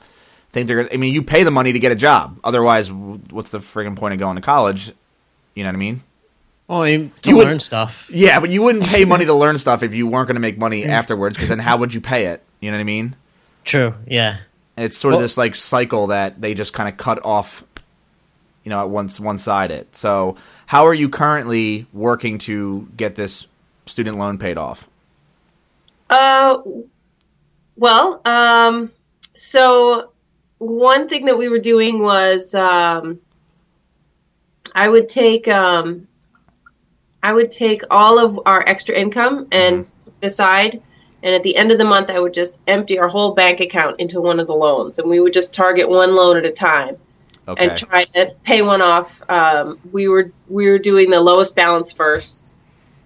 think 0.51 0.67
they're. 0.67 0.91
I 0.93 0.97
mean, 0.97 1.13
you 1.13 1.21
pay 1.21 1.43
the 1.43 1.51
money 1.51 1.71
to 1.71 1.79
get 1.79 1.91
a 1.91 1.95
job. 1.95 2.39
Otherwise, 2.43 2.91
what's 2.91 3.51
the 3.51 3.59
friggin' 3.59 3.95
point 3.95 4.13
of 4.13 4.19
going 4.19 4.35
to 4.35 4.41
college? 4.41 4.91
You 5.55 5.63
know 5.63 5.69
what 5.69 5.75
I 5.75 5.79
mean? 5.79 6.03
Oh, 6.69 6.83
I 6.83 6.91
mean, 6.97 7.11
to 7.23 7.29
You 7.31 7.37
would- 7.37 7.47
learn 7.47 7.59
stuff. 7.59 8.09
Yeah, 8.13 8.39
but 8.39 8.51
you 8.51 8.61
wouldn't 8.61 8.85
pay 8.85 9.03
money 9.05 9.25
to 9.25 9.33
learn 9.43 9.57
stuff 9.57 9.81
if 9.83 9.93
you 9.93 10.05
weren't 10.07 10.27
going 10.27 10.35
to 10.35 10.41
make 10.41 10.57
money 10.57 10.85
afterwards. 10.85 11.35
Because 11.35 11.49
then, 11.49 11.59
how 11.59 11.77
would 11.77 11.93
you 11.93 12.01
pay 12.01 12.27
it? 12.27 12.43
You 12.59 12.69
know 12.71 12.77
what 12.77 12.81
I 12.81 12.85
mean? 12.85 13.15
True. 13.65 13.95
Yeah. 14.07 14.37
And 14.77 14.85
it's 14.85 14.97
sort 14.97 15.13
of 15.13 15.19
this 15.19 15.37
like 15.37 15.55
cycle 15.55 16.07
that 16.07 16.39
they 16.41 16.53
just 16.53 16.73
kind 16.73 16.87
of 16.87 16.97
cut 16.97 17.23
off, 17.25 17.63
you 18.63 18.69
know, 18.69 18.81
at 18.81 18.89
once 18.89 19.19
one 19.19 19.37
side 19.37 19.71
it. 19.71 19.95
So, 19.95 20.35
how 20.67 20.85
are 20.85 20.93
you 20.93 21.09
currently 21.09 21.85
working 21.91 22.37
to 22.39 22.87
get 22.95 23.15
this 23.15 23.47
student 23.87 24.17
loan 24.17 24.37
paid 24.37 24.57
off? 24.57 24.87
Uh, 26.09 26.59
well, 27.75 28.21
um, 28.25 28.91
so 29.33 30.11
one 30.59 31.07
thing 31.07 31.25
that 31.25 31.37
we 31.37 31.49
were 31.49 31.59
doing 31.59 31.99
was 32.01 32.53
um, 32.55 33.19
I 34.75 34.89
would 34.89 35.09
take 35.09 35.47
um, 35.47 36.07
I 37.23 37.33
would 37.33 37.51
take 37.51 37.83
all 37.89 38.19
of 38.19 38.39
our 38.45 38.63
extra 38.67 38.95
income 38.95 39.47
and 39.51 39.87
it 40.21 40.25
aside, 40.27 40.81
and 41.23 41.35
at 41.35 41.43
the 41.43 41.55
end 41.55 41.71
of 41.71 41.77
the 41.77 41.85
month, 41.85 42.09
I 42.09 42.19
would 42.19 42.33
just 42.33 42.61
empty 42.67 42.99
our 42.99 43.09
whole 43.09 43.33
bank 43.33 43.59
account 43.59 43.99
into 43.99 44.21
one 44.21 44.39
of 44.39 44.47
the 44.47 44.55
loans, 44.55 44.99
and 44.99 45.09
we 45.09 45.19
would 45.19 45.33
just 45.33 45.53
target 45.53 45.89
one 45.89 46.15
loan 46.15 46.37
at 46.37 46.45
a 46.45 46.51
time 46.51 46.97
Okay. 47.47 47.67
and 47.67 47.77
try 47.77 48.05
to 48.05 48.35
pay 48.43 48.61
one 48.61 48.81
off. 48.81 49.21
Um, 49.27 49.79
we 49.91 50.07
were 50.07 50.31
we 50.47 50.67
were 50.67 50.79
doing 50.79 51.09
the 51.09 51.19
lowest 51.19 51.55
balance 51.55 51.91
first, 51.91 52.53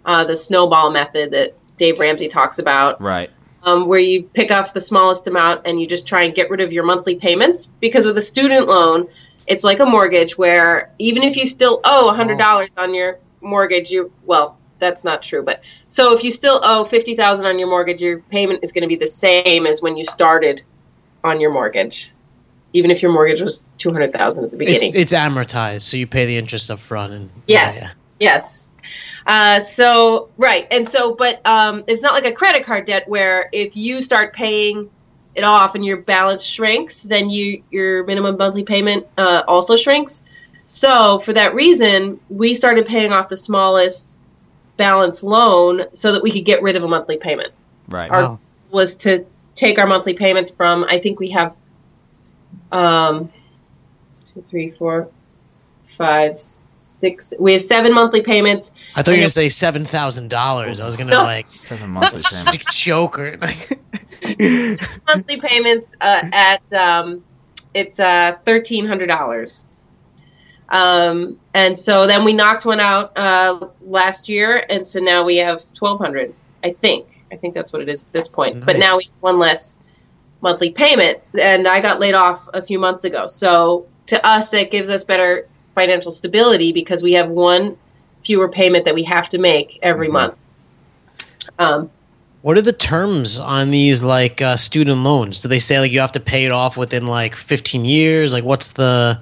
uh, 0.06 0.26
the 0.26 0.36
snowball 0.36 0.92
method 0.92 1.32
that 1.32 1.54
Dave 1.78 1.98
Ramsey 1.98 2.28
talks 2.28 2.60
about 2.60 3.02
right. 3.02 3.32
um, 3.64 3.88
where 3.88 4.00
you 4.00 4.24
pick 4.24 4.52
off 4.52 4.74
the 4.74 4.82
smallest 4.82 5.28
amount 5.28 5.66
and 5.66 5.80
you 5.80 5.88
just 5.88 6.06
try 6.06 6.24
and 6.24 6.36
get 6.36 6.50
rid 6.50 6.62
of 6.62 6.74
your 6.74 6.84
monthly 6.84 7.16
payments. 7.16 7.70
Because 7.80 8.06
with 8.06 8.18
a 8.18 8.22
student 8.22 8.68
loan, 8.68 9.08
it's 9.48 9.64
like 9.64 9.80
a 9.80 9.86
mortgage 9.86 10.38
where 10.38 10.92
even 11.00 11.24
if 11.24 11.36
you 11.36 11.46
still 11.46 11.82
owe 11.84 12.14
$100 12.16 12.70
on 12.78 12.94
your 12.94 13.20
mortgage, 13.42 13.92
you 13.92 14.12
well, 14.26 14.58
that's 14.80 15.04
not 15.04 15.22
true, 15.22 15.44
but 15.44 15.62
so 15.88 16.14
if 16.14 16.24
you 16.24 16.32
still 16.32 16.60
owe 16.64 16.84
50,000 16.84 17.46
on 17.46 17.58
your 17.60 17.70
mortgage, 17.70 18.02
your 18.02 18.20
payment 18.20 18.60
is 18.64 18.72
going 18.72 18.82
to 18.82 18.88
be 18.88 18.96
the 18.96 19.08
same 19.08 19.66
as 19.66 19.82
when 19.82 19.96
you 19.96 20.04
started 20.04 20.62
on 21.24 21.40
your 21.40 21.52
mortgage. 21.52 22.12
Even 22.74 22.90
if 22.90 23.02
your 23.02 23.12
mortgage 23.12 23.40
was 23.40 23.66
200,000 23.78 24.46
at 24.46 24.52
the 24.52 24.58
It's 24.58 24.82
beginning. 24.82 24.92
it's 25.02 25.14
amortized, 25.14 25.82
so 25.82 25.96
you 25.96 26.08
pay 26.08 26.26
the 26.26 26.38
interest 26.38 26.72
up 26.72 26.80
front 26.80 27.14
and 27.14 27.30
Yes. 27.46 27.82
yeah, 27.82 27.88
yeah. 27.88 27.94
Yes. 28.20 28.72
Uh, 29.28 29.60
so 29.60 30.30
right, 30.38 30.68
and 30.72 30.88
so, 30.88 31.14
but 31.16 31.40
um, 31.46 31.84
it's 31.88 32.02
not 32.02 32.14
like 32.14 32.26
a 32.26 32.32
credit 32.32 32.66
card 32.66 32.86
debt 32.86 33.08
where 33.08 33.48
if 33.54 33.76
you 33.78 34.02
start 34.02 34.34
paying 34.34 34.90
it 35.36 35.44
off 35.44 35.76
and 35.76 35.84
your 35.84 35.98
balance 35.98 36.46
shrinks, 36.46 37.04
then 37.04 37.30
you 37.30 37.64
your 37.72 38.06
minimum 38.06 38.38
monthly 38.38 38.64
payment 38.64 39.08
uh, 39.18 39.44
also 39.48 39.76
shrinks. 39.76 40.24
So 40.66 41.20
for 41.20 41.34
that 41.34 41.54
reason, 41.56 42.20
we 42.30 42.54
started 42.54 42.86
paying 42.86 43.12
off 43.12 43.30
the 43.30 43.38
smallest 43.38 44.18
balance 44.78 45.24
loan 45.24 45.86
so 45.94 46.12
that 46.14 46.24
we 46.24 46.32
could 46.32 46.46
get 46.46 46.62
rid 46.62 46.76
of 46.76 46.84
a 46.84 46.88
monthly 46.88 47.18
payment. 47.18 47.50
Right. 47.90 48.10
Our 48.10 48.22
Wow. 48.22 48.40
was 48.72 48.96
to 48.98 49.26
take 49.56 49.78
our 49.78 49.86
monthly 49.88 50.14
payments 50.14 50.52
from 50.52 50.84
I 50.86 51.00
think 51.00 51.20
we 51.20 51.30
have 51.32 51.54
um 52.72 53.32
two, 54.34 54.42
three, 54.42 54.72
four, 54.72 55.10
five, 55.86 56.40
six. 56.42 57.34
We 57.40 57.52
have 57.54 57.62
seven 57.62 57.94
monthly 57.94 58.22
payments. 58.22 58.74
I 58.96 59.02
thought 59.04 59.12
you 59.12 59.18
were 59.18 59.22
gonna 59.22 59.30
say 59.30 59.50
seven 59.50 59.86
thousand 59.86 60.30
dollars. 60.30 60.80
I 60.80 60.86
was 60.86 60.96
gonna 60.96 61.12
No. 61.12 61.24
like 61.24 61.48
Seven 61.50 61.90
monthly 61.90 62.22
payments. 62.30 62.78
joke 62.80 63.20
or 63.20 63.38
monthly 65.08 65.40
payments 65.40 65.96
uh, 66.02 66.30
at 66.32 66.74
um, 66.74 67.24
it's 67.74 68.00
uh, 68.00 68.38
thirteen 68.46 68.86
hundred 68.86 69.08
dollars. 69.08 69.64
Um, 70.70 71.40
and 71.54 71.78
so 71.78 72.08
then 72.08 72.24
we 72.24 72.34
knocked 72.34 72.66
one 72.66 72.80
out 72.80 73.18
uh, 73.18 73.68
last 73.82 74.30
year, 74.30 74.64
and 74.70 74.88
so 74.88 75.00
now 75.00 75.24
we 75.24 75.38
have 75.38 75.72
twelve 75.74 76.00
hundred. 76.00 76.34
I 76.64 76.72
think. 76.72 77.22
I 77.32 77.36
think 77.36 77.54
that's 77.54 77.74
what 77.74 77.82
it 77.82 77.90
is 77.90 78.06
at 78.06 78.14
this 78.14 78.28
point. 78.28 78.66
But 78.66 78.78
now 78.78 78.98
we 78.98 79.04
have 79.04 79.14
one 79.20 79.38
less 79.38 79.76
monthly 80.42 80.72
payment, 80.72 81.20
and 81.40 81.68
I 81.68 81.82
got 81.82 82.00
laid 82.00 82.14
off 82.14 82.48
a 82.54 82.62
few 82.62 82.80
months 82.80 83.04
ago. 83.04 83.28
So 83.28 83.88
to 84.08 84.26
us, 84.26 84.52
that 84.52 84.72
gives 84.72 84.90
us 84.90 85.04
better 85.04 85.48
financial 85.76 86.12
stability 86.12 86.72
because 86.72 87.04
we 87.04 87.14
have 87.14 87.30
one 87.30 87.78
fewer 88.22 88.48
payment 88.48 88.86
that 88.86 88.96
we 88.96 89.04
have 89.04 89.28
to 89.30 89.38
make 89.38 89.80
every 89.82 90.08
Mhm. 90.08 90.14
month. 90.14 90.36
Um, 91.60 91.90
What 92.44 92.58
are 92.58 92.62
the 92.62 92.74
terms 92.74 93.40
on 93.40 93.72
these 93.72 94.04
like 94.04 94.42
uh, 94.42 94.58
student 94.58 95.02
loans? 95.02 95.40
Do 95.40 95.48
they 95.48 95.60
say 95.60 95.80
like 95.80 95.92
you 95.92 96.00
have 96.00 96.12
to 96.12 96.20
pay 96.20 96.46
it 96.46 96.52
off 96.52 96.78
within 96.78 97.08
like 97.08 97.36
fifteen 97.36 97.84
years? 97.84 98.32
Like 98.34 98.44
what's 98.44 98.74
the 98.74 99.20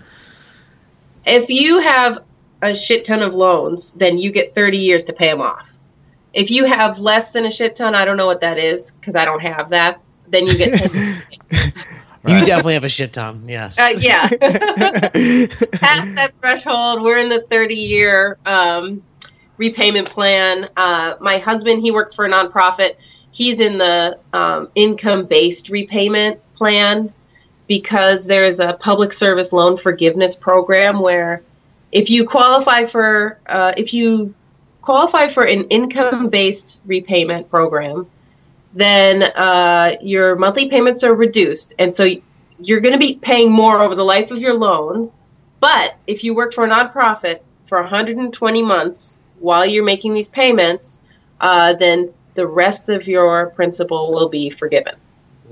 if 1.26 1.50
you 1.50 1.80
have 1.80 2.20
a 2.62 2.76
shit 2.76 3.06
ton 3.06 3.22
of 3.22 3.34
loans, 3.34 3.94
then 3.94 4.18
you 4.18 4.32
get 4.32 4.54
30 4.54 4.78
years 4.78 5.04
to 5.06 5.14
pay 5.14 5.28
them 5.28 5.42
off. 5.42 5.78
If 6.34 6.50
you 6.50 6.66
have 6.66 7.00
less 7.00 7.34
than 7.34 7.46
a 7.46 7.52
shit 7.52 7.76
ton, 7.76 7.96
I 7.96 8.06
don't 8.06 8.18
know 8.18 8.28
what 8.28 8.42
that 8.42 8.58
is 8.58 8.92
because 8.92 9.16
I 9.16 9.26
don't 9.26 9.42
have 9.42 9.70
that. 9.70 10.00
Then 10.30 10.48
you 10.48 10.58
get 10.58 10.74
10 10.74 10.94
years. 10.94 11.88
You 12.28 12.40
definitely 12.42 12.76
have 12.76 12.84
a 12.84 12.90
shit 12.90 13.14
ton. 13.14 13.46
Yes. 13.50 13.80
Uh, 13.80 13.96
yeah. 13.98 14.28
Past 14.30 16.14
that 16.14 16.32
threshold, 16.40 17.02
we're 17.02 17.18
in 17.18 17.30
the 17.30 17.42
30 17.50 17.74
year 17.74 18.38
um, 18.46 19.02
repayment 19.58 20.10
plan. 20.10 20.70
Uh, 20.78 21.16
my 21.20 21.38
husband, 21.38 21.82
he 21.82 21.92
works 21.92 22.14
for 22.14 22.26
a 22.26 22.30
nonprofit. 22.30 22.96
He's 23.32 23.60
in 23.60 23.78
the 23.78 24.20
um, 24.34 24.70
income 24.76 25.26
based 25.26 25.70
repayment 25.70 26.40
plan 26.54 27.14
because 27.68 28.26
there's 28.26 28.60
a 28.60 28.74
public 28.74 29.14
service 29.14 29.54
loan 29.54 29.78
forgiveness 29.78 30.36
program 30.36 31.00
where 31.00 31.42
if 31.92 32.10
you 32.10 32.28
qualify 32.28 32.84
for 32.84 33.40
uh, 33.46 33.74
if 33.78 33.94
you 33.94 34.34
qualify 34.82 35.28
for 35.28 35.44
an 35.44 35.64
income 35.70 36.28
based 36.28 36.82
repayment 36.86 37.50
program 37.50 38.06
then 38.74 39.24
uh, 39.24 39.96
your 40.02 40.36
monthly 40.36 40.70
payments 40.70 41.04
are 41.04 41.16
reduced 41.16 41.74
and 41.80 41.94
so 41.94 42.08
you're 42.60 42.82
going 42.82 42.94
to 42.94 43.00
be 43.00 43.16
paying 43.16 43.52
more 43.52 43.82
over 43.82 43.96
the 43.96 44.04
life 44.04 44.32
of 44.32 44.40
your 44.40 44.54
loan 44.54 45.10
but 45.60 45.96
if 46.08 46.24
you 46.24 46.36
work 46.36 46.54
for 46.54 46.66
a 46.66 46.70
nonprofit 46.70 47.40
for 47.64 47.80
120 47.80 48.64
months 48.64 49.22
while 49.42 49.66
you're 49.66 49.84
making 49.84 50.14
these 50.14 50.30
payments 50.30 51.00
uh, 51.42 51.74
then 51.76 52.12
the 52.36 52.48
rest 52.48 52.90
of 52.90 53.08
your 53.08 53.48
principal 53.52 54.12
will 54.12 54.30
be 54.30 54.50
forgiven 54.50 54.96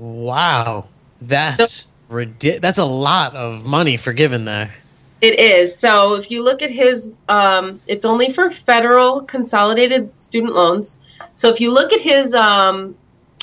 wow. 0.00 0.86
That's 1.20 1.88
ridi- 2.08 2.58
That's 2.58 2.78
a 2.78 2.84
lot 2.84 3.36
of 3.36 3.64
money 3.64 3.96
forgiven 3.96 4.44
there. 4.44 4.74
It 5.20 5.38
is. 5.38 5.76
So 5.76 6.14
if 6.14 6.30
you 6.30 6.42
look 6.42 6.62
at 6.62 6.70
his, 6.70 7.12
um, 7.28 7.78
it's 7.86 8.06
only 8.06 8.30
for 8.30 8.50
federal 8.50 9.20
consolidated 9.22 10.18
student 10.18 10.54
loans. 10.54 10.98
So 11.34 11.50
if 11.50 11.60
you 11.60 11.72
look 11.72 11.92
at 11.92 12.00
his, 12.00 12.34
um, 12.34 12.96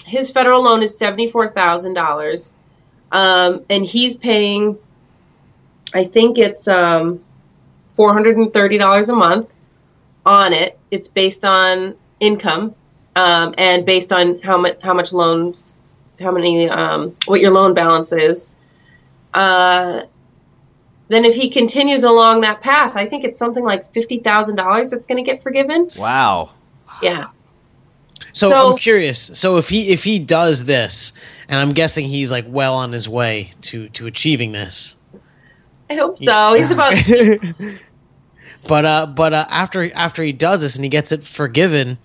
his 0.05 0.31
federal 0.31 0.63
loan 0.63 0.81
is 0.81 0.97
seventy 0.97 1.27
four 1.27 1.49
thousand 1.49 1.93
dollars, 1.93 2.53
um, 3.11 3.63
and 3.69 3.85
he's 3.85 4.17
paying, 4.17 4.77
I 5.93 6.03
think 6.03 6.39
it's 6.39 6.67
um, 6.67 7.23
four 7.93 8.11
hundred 8.13 8.37
and 8.37 8.51
thirty 8.51 8.79
dollars 8.79 9.09
a 9.09 9.15
month 9.15 9.53
on 10.27 10.53
it. 10.53 10.77
It's 10.91 11.07
based 11.07 11.45
on 11.45 11.95
income 12.19 12.75
um, 13.15 13.55
and 13.57 13.85
based 13.85 14.11
on 14.13 14.39
how 14.41 14.57
much 14.57 14.77
how 14.83 14.93
much 14.93 15.13
loans, 15.13 15.75
how 16.19 16.31
many 16.31 16.69
um, 16.69 17.13
what 17.25 17.39
your 17.41 17.51
loan 17.51 17.73
balance 17.73 18.11
is. 18.11 18.51
Uh, 19.33 20.03
then 21.09 21.23
if 21.23 21.33
he 21.35 21.49
continues 21.49 22.03
along 22.03 22.41
that 22.41 22.59
path, 22.61 22.97
I 22.97 23.05
think 23.05 23.23
it's 23.23 23.37
something 23.37 23.63
like 23.63 23.91
fifty 23.93 24.19
thousand 24.19 24.57
dollars 24.57 24.89
that's 24.89 25.07
going 25.07 25.23
to 25.23 25.29
get 25.31 25.41
forgiven. 25.41 25.89
Wow. 25.97 26.51
Yeah, 27.01 27.27
So, 28.33 28.49
So- 28.49 28.71
I'm 28.71 28.77
curious. 28.77 29.29
So 29.33 29.57
if 29.57 29.69
he 29.69 29.89
if 29.89 30.03
he 30.03 30.19
does 30.19 30.65
this, 30.65 31.13
and 31.47 31.59
I'm 31.59 31.71
guessing 31.73 32.07
he's 32.09 32.31
like 32.31 32.45
well 32.47 32.73
on 32.75 32.91
his 32.91 33.07
way 33.07 33.51
to 33.61 33.87
to 33.89 34.05
achieving 34.07 34.51
this. 34.51 34.95
I 35.89 35.93
hope 35.95 36.17
so. 36.17 36.53
He's 36.55 36.71
about 36.71 36.93
But 38.67 38.85
uh, 38.85 39.05
but 39.07 39.33
uh, 39.33 39.45
after 39.49 39.93
after 39.93 40.23
he 40.23 40.31
does 40.31 40.61
this 40.61 40.75
and 40.75 40.83
he 40.83 40.89
gets 40.89 41.11
it 41.11 41.23
forgiven, 41.23 41.97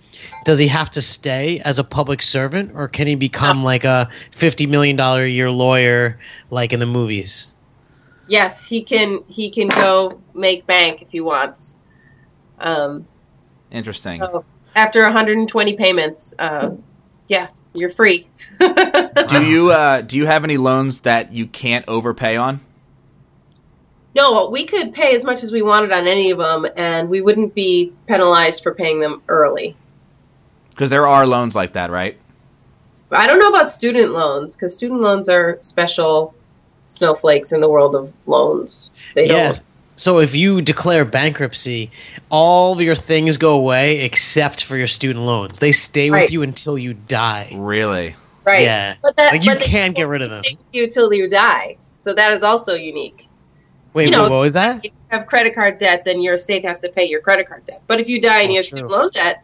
does 0.45 0.59
he 0.59 0.69
have 0.69 0.91
to 0.91 1.01
stay 1.01 1.61
as 1.61 1.79
a 1.79 1.85
public 1.85 2.23
servant, 2.23 2.73
or 2.75 2.89
can 2.89 3.07
he 3.07 3.15
become 3.15 3.63
like 3.63 3.85
a 3.85 4.11
fifty 4.31 4.67
million 4.67 4.97
dollar 4.97 5.23
a 5.23 5.29
year 5.29 5.51
lawyer, 5.51 6.19
like 6.51 6.73
in 6.73 6.81
the 6.81 6.87
movies? 6.87 7.53
yes, 8.33 8.67
he 8.67 8.83
can. 8.83 9.23
He 9.29 9.51
can 9.51 9.69
go 9.69 10.21
make 10.35 10.67
bank 10.67 11.03
if 11.03 11.11
he 11.11 11.21
wants. 11.21 11.77
Um, 12.59 13.07
Interesting. 13.71 14.21
so 14.21 14.45
after 14.75 15.03
120 15.03 15.77
payments, 15.77 16.35
uh, 16.39 16.71
yeah, 17.29 17.49
you're 17.75 17.91
free. 17.91 18.29
do 18.61 19.45
you 19.45 19.71
uh, 19.71 20.01
do 20.03 20.17
you 20.17 20.27
have 20.27 20.45
any 20.45 20.57
loans 20.57 21.01
that 21.01 21.33
you 21.33 21.47
can't 21.47 21.85
overpay 21.89 22.37
on? 22.37 22.61
No, 24.15 24.51
we 24.51 24.67
could 24.67 24.93
pay 24.93 25.15
as 25.15 25.25
much 25.25 25.43
as 25.43 25.53
we 25.53 25.63
wanted 25.63 25.91
on 25.93 26.07
any 26.07 26.31
of 26.31 26.39
them, 26.39 26.67
and 26.77 27.09
we 27.09 27.21
wouldn't 27.23 27.55
be 27.55 27.93
penalized 28.07 28.63
for 28.63 28.75
paying 28.75 29.01
them 29.01 29.23
early. 29.29 29.75
Because 30.71 30.91
there 30.91 31.07
are 31.07 31.27
loans 31.27 31.55
like 31.55 31.73
that, 31.75 31.91
right? 31.91 32.17
I 33.11 33.27
don't 33.27 33.39
know 33.39 33.49
about 33.49 33.71
student 33.71 34.13
loans 34.13 34.57
because 34.57 34.75
student 34.75 35.01
loans 35.01 35.29
are 35.29 35.59
special 35.61 36.35
snowflakes 36.89 37.53
in 37.53 37.61
the 37.61 37.69
world 37.69 37.95
of 37.95 38.13
loans. 38.27 38.91
They 39.15 39.27
Yes. 39.27 39.59
don't. 39.59 39.67
So 39.97 40.19
if 40.21 40.35
you 40.35 40.63
declare 40.63 41.05
bankruptcy, 41.05 41.91
all 42.31 42.73
of 42.73 42.81
your 42.81 42.95
things 42.97 43.37
go 43.37 43.53
away 43.55 44.01
except 44.01 44.65
for 44.65 44.77
your 44.79 44.87
student 44.87 45.25
loans. 45.27 45.59
They 45.59 45.73
stay 45.73 46.11
with 46.11 46.31
you 46.31 46.43
until 46.43 46.79
you 46.79 46.95
die. 46.95 47.53
Really? 47.55 48.17
Right. 48.45 48.63
Yeah. 48.63 48.95
But 49.03 49.17
that 49.17 49.33
Like 49.33 49.45
you 49.45 49.51
but 49.51 49.61
they 49.61 49.67
can't 49.67 49.95
get 49.95 50.09
rid 50.09 50.23
of 50.23 50.31
them. 50.31 50.43
stay 50.45 50.57
with 50.57 50.67
you 50.73 50.91
till 50.91 51.13
you 51.13 51.29
die. 51.29 51.77
So 52.01 52.15
that 52.15 52.33
is 52.33 52.43
also 52.43 52.75
unique. 52.75 53.29
Wait, 53.95 54.07
you 54.07 54.11
know- 54.11 54.25
wait, 54.25 54.31
what 54.31 54.41
was 54.41 54.55
that? 54.55 54.79
If 54.79 54.85
you 54.85 54.91
have 55.11 55.27
credit 55.27 55.55
card 55.55 55.79
debt, 55.79 56.05
then 56.05 56.21
your 56.21 56.35
estate 56.35 56.65
has 56.65 56.79
to 56.81 56.89
pay 56.89 57.05
your 57.05 57.21
credit 57.21 57.49
card 57.49 57.65
debt. 57.65 57.83
But 57.87 58.01
if 58.01 58.09
you 58.09 58.21
die 58.21 58.41
and 58.41 58.49
Oh, 58.49 58.51
you 58.53 58.57
have 58.57 58.65
student 58.65 58.91
loan 58.91 59.11
debt, 59.13 59.43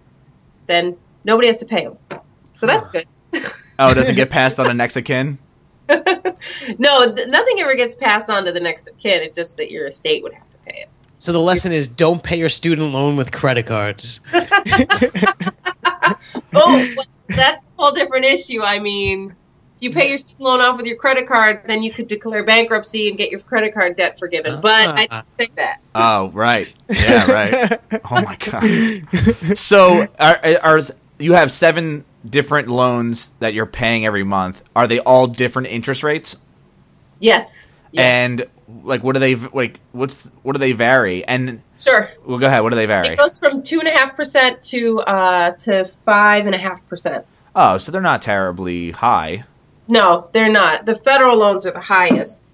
then 0.67 0.97
nobody 1.27 1.49
has 1.49 1.59
to 1.59 1.67
pay 1.67 1.85
them. 1.85 1.99
So 2.57 2.67
that's 2.67 2.89
good. 2.89 3.07
Oh, 3.79 3.91
it 3.91 3.95
doesn't 3.95 4.17
get 4.17 4.31
passed 4.31 4.59
on 4.59 4.67
to 4.67 4.75
next 4.75 4.97
of 4.97 5.05
kin? 5.05 5.39
no, 5.89 7.15
th- 7.15 7.29
nothing 7.29 7.61
ever 7.61 7.75
gets 7.77 7.95
passed 7.95 8.29
on 8.29 8.45
to 8.45 8.53
the 8.53 8.61
next 8.61 8.89
of 8.89 8.99
kin. 8.99 9.23
It's 9.23 9.37
just 9.37 9.57
that 9.59 9.71
your 9.71 9.87
estate 9.87 10.23
would 10.23 10.33
have 10.35 10.51
to 10.51 10.59
pay 10.67 10.81
it. 10.81 10.89
So 11.19 11.33
the 11.33 11.41
lesson 11.41 11.73
is 11.73 11.87
don't 11.87 12.23
pay 12.23 12.39
your 12.39 12.49
student 12.49 12.93
loan 12.93 13.17
with 13.17 13.33
credit 13.33 13.67
cards. 13.67 14.21
Oh, 16.55 16.95
well, 16.97 17.07
that's 17.29 17.63
a 17.63 17.67
whole 17.77 17.93
different 17.93 18.25
issue. 18.25 18.63
I 18.63 18.79
mean, 18.79 19.31
if 19.31 19.35
you 19.81 19.91
pay 19.93 20.09
your 20.09 20.19
student 20.19 20.41
loan 20.41 20.61
off 20.61 20.77
with 20.77 20.87
your 20.87 20.97
credit 20.97 21.29
card, 21.29 21.63
then 21.67 21.83
you 21.83 21.93
could 21.93 22.07
declare 22.09 22.45
bankruptcy 22.45 23.09
and 23.09 23.17
get 23.19 23.31
your 23.31 23.41
credit 23.41 23.73
card 23.75 23.97
debt 23.97 24.19
forgiven. 24.19 24.61
But 24.61 24.89
I 24.89 25.09
Ah. 25.11 25.23
didn't 25.23 25.35
say 25.35 25.49
that. 25.57 25.81
Oh, 25.95 26.31
right. 26.31 26.75
Yeah, 26.91 27.31
right. 27.31 27.81
oh 28.11 28.23
my 28.23 28.37
god. 28.37 29.57
So, 29.59 30.07
are, 30.19 30.41
are 30.63 30.81
you 31.19 31.33
have 31.35 31.53
seven 31.53 32.05
different 32.29 32.69
loans 32.69 33.31
that 33.41 33.55
you're 33.55 33.67
paying 33.67 34.05
every 34.07 34.25
month? 34.25 34.63
Are 34.75 34.87
they 34.87 35.01
all 35.01 35.27
different 35.27 35.69
interest 35.69 36.03
rates? 36.03 36.37
Yes. 37.21 37.71
yes. 37.93 38.03
And 38.05 38.47
like, 38.85 39.03
what 39.03 39.15
do 39.15 39.21
they 39.21 39.35
like? 39.35 39.81
What's 39.93 40.25
what 40.43 40.53
do 40.53 40.59
they 40.59 40.73
vary? 40.73 41.25
And 41.25 41.63
sure. 41.81 42.11
well, 42.25 42.39
go 42.39 42.47
ahead. 42.47 42.63
What 42.63 42.71
do 42.71 42.77
they 42.77 42.87
vary? 42.87 43.09
It 43.09 43.19
goes 43.19 43.39
from 43.39 43.63
two 43.63 43.79
and 43.81 43.89
a 43.89 43.93
half 43.93 44.15
percent 44.17 44.61
to 44.63 45.01
uh 45.01 45.53
to 45.53 45.85
five 45.85 46.47
and 46.47 46.55
a 46.55 46.59
half 46.59 46.87
percent. 46.89 47.25
Oh, 47.57 47.79
so 47.79 47.91
they're 47.91 48.01
not 48.01 48.23
terribly 48.23 48.91
high. 48.93 49.45
No, 49.89 50.29
they're 50.33 50.51
not. 50.51 50.87
The 50.87 50.95
federal 50.95 51.37
loans 51.37 51.65
are 51.67 51.71
the 51.71 51.81
highest, 51.81 52.45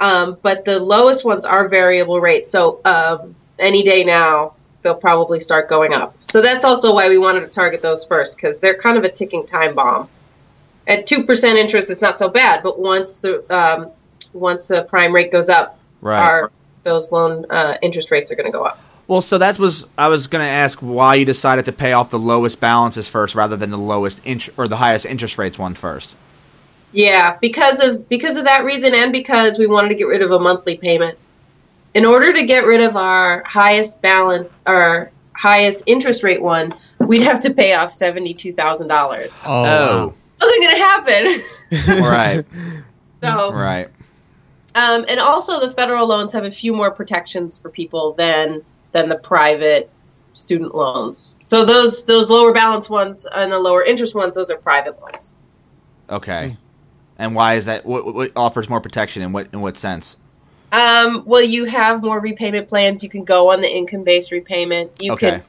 um, 0.00 0.36
but 0.42 0.64
the 0.64 0.78
lowest 0.80 1.24
ones 1.24 1.44
are 1.44 1.68
variable 1.68 2.20
rate. 2.20 2.46
So 2.46 2.80
um, 2.84 3.34
any 3.58 3.82
day 3.82 4.04
now, 4.04 4.54
they'll 4.82 4.96
probably 4.96 5.38
start 5.38 5.68
going 5.68 5.92
up. 5.92 6.16
So 6.20 6.42
that's 6.42 6.64
also 6.64 6.92
why 6.92 7.08
we 7.08 7.18
wanted 7.18 7.40
to 7.40 7.46
target 7.46 7.82
those 7.82 8.04
first 8.04 8.36
because 8.36 8.60
they're 8.60 8.76
kind 8.76 8.98
of 8.98 9.04
a 9.04 9.10
ticking 9.10 9.46
time 9.46 9.74
bomb. 9.76 10.08
At 10.88 11.06
two 11.06 11.24
percent 11.24 11.56
interest, 11.56 11.88
it's 11.90 12.02
not 12.02 12.18
so 12.18 12.28
bad, 12.28 12.64
but 12.64 12.80
once 12.80 13.20
the 13.20 13.44
um, 13.54 13.90
once 14.32 14.66
the 14.68 14.82
prime 14.84 15.14
rate 15.14 15.30
goes 15.30 15.48
up, 15.48 15.78
Right. 16.00 16.18
our 16.18 16.50
those 16.82 17.12
loan 17.12 17.46
uh, 17.48 17.78
interest 17.80 18.10
rates 18.10 18.32
are 18.32 18.34
going 18.34 18.50
to 18.50 18.58
go 18.58 18.64
up. 18.64 18.80
Well, 19.06 19.20
so 19.20 19.38
that 19.38 19.60
was 19.60 19.86
I 19.96 20.08
was 20.08 20.26
going 20.26 20.44
to 20.44 20.50
ask 20.50 20.80
why 20.80 21.14
you 21.14 21.24
decided 21.24 21.64
to 21.66 21.72
pay 21.72 21.92
off 21.92 22.10
the 22.10 22.18
lowest 22.18 22.58
balances 22.58 23.06
first 23.06 23.36
rather 23.36 23.56
than 23.56 23.70
the 23.70 23.78
lowest 23.78 24.20
int- 24.24 24.48
or 24.56 24.66
the 24.66 24.78
highest 24.78 25.06
interest 25.06 25.38
rates 25.38 25.56
one 25.60 25.74
first. 25.76 26.16
Yeah, 26.92 27.38
because 27.40 27.80
of 27.80 28.08
because 28.08 28.36
of 28.36 28.44
that 28.44 28.64
reason, 28.64 28.94
and 28.94 29.12
because 29.12 29.58
we 29.58 29.66
wanted 29.66 29.88
to 29.88 29.94
get 29.94 30.06
rid 30.06 30.22
of 30.22 30.30
a 30.30 30.38
monthly 30.38 30.76
payment. 30.76 31.18
In 31.94 32.06
order 32.06 32.32
to 32.32 32.46
get 32.46 32.64
rid 32.64 32.80
of 32.80 32.96
our 32.96 33.42
highest 33.44 34.00
balance, 34.00 34.62
our 34.66 35.10
highest 35.34 35.82
interest 35.86 36.22
rate 36.22 36.40
one, 36.40 36.72
we'd 37.00 37.22
have 37.22 37.40
to 37.40 37.52
pay 37.52 37.74
off 37.74 37.90
seventy 37.90 38.34
two 38.34 38.52
thousand 38.52 38.88
dollars. 38.88 39.40
Oh, 39.44 40.14
Wasn't 40.40 40.62
going 40.62 40.74
to 40.74 40.82
happen. 40.82 42.02
right, 42.02 42.44
so, 43.20 43.52
right. 43.52 43.88
um, 44.74 45.04
and 45.08 45.20
also 45.20 45.60
the 45.60 45.70
federal 45.70 46.06
loans 46.06 46.32
have 46.32 46.44
a 46.44 46.50
few 46.50 46.74
more 46.74 46.90
protections 46.90 47.58
for 47.58 47.70
people 47.70 48.12
than 48.14 48.62
than 48.92 49.08
the 49.08 49.16
private 49.16 49.90
student 50.34 50.74
loans. 50.74 51.36
So 51.42 51.64
those 51.64 52.04
those 52.04 52.28
lower 52.28 52.52
balance 52.52 52.90
ones 52.90 53.26
and 53.34 53.52
the 53.52 53.58
lower 53.58 53.82
interest 53.82 54.14
ones, 54.14 54.34
those 54.34 54.50
are 54.50 54.58
private 54.58 55.00
loans. 55.00 55.34
Okay. 56.10 56.56
And 57.22 57.36
why 57.36 57.54
is 57.54 57.66
that? 57.66 57.86
What, 57.86 58.14
what 58.16 58.32
offers 58.34 58.68
more 58.68 58.80
protection 58.80 59.22
in 59.22 59.30
what 59.30 59.46
in 59.52 59.60
what 59.60 59.76
sense? 59.76 60.16
Um, 60.72 61.22
well, 61.24 61.40
you 61.42 61.66
have 61.66 62.02
more 62.02 62.18
repayment 62.18 62.66
plans. 62.68 63.04
You 63.04 63.08
can 63.08 63.22
go 63.22 63.52
on 63.52 63.60
the 63.60 63.72
income 63.72 64.02
based 64.02 64.32
repayment. 64.32 64.90
You 65.00 65.12
Okay. 65.12 65.30
can 65.30 65.42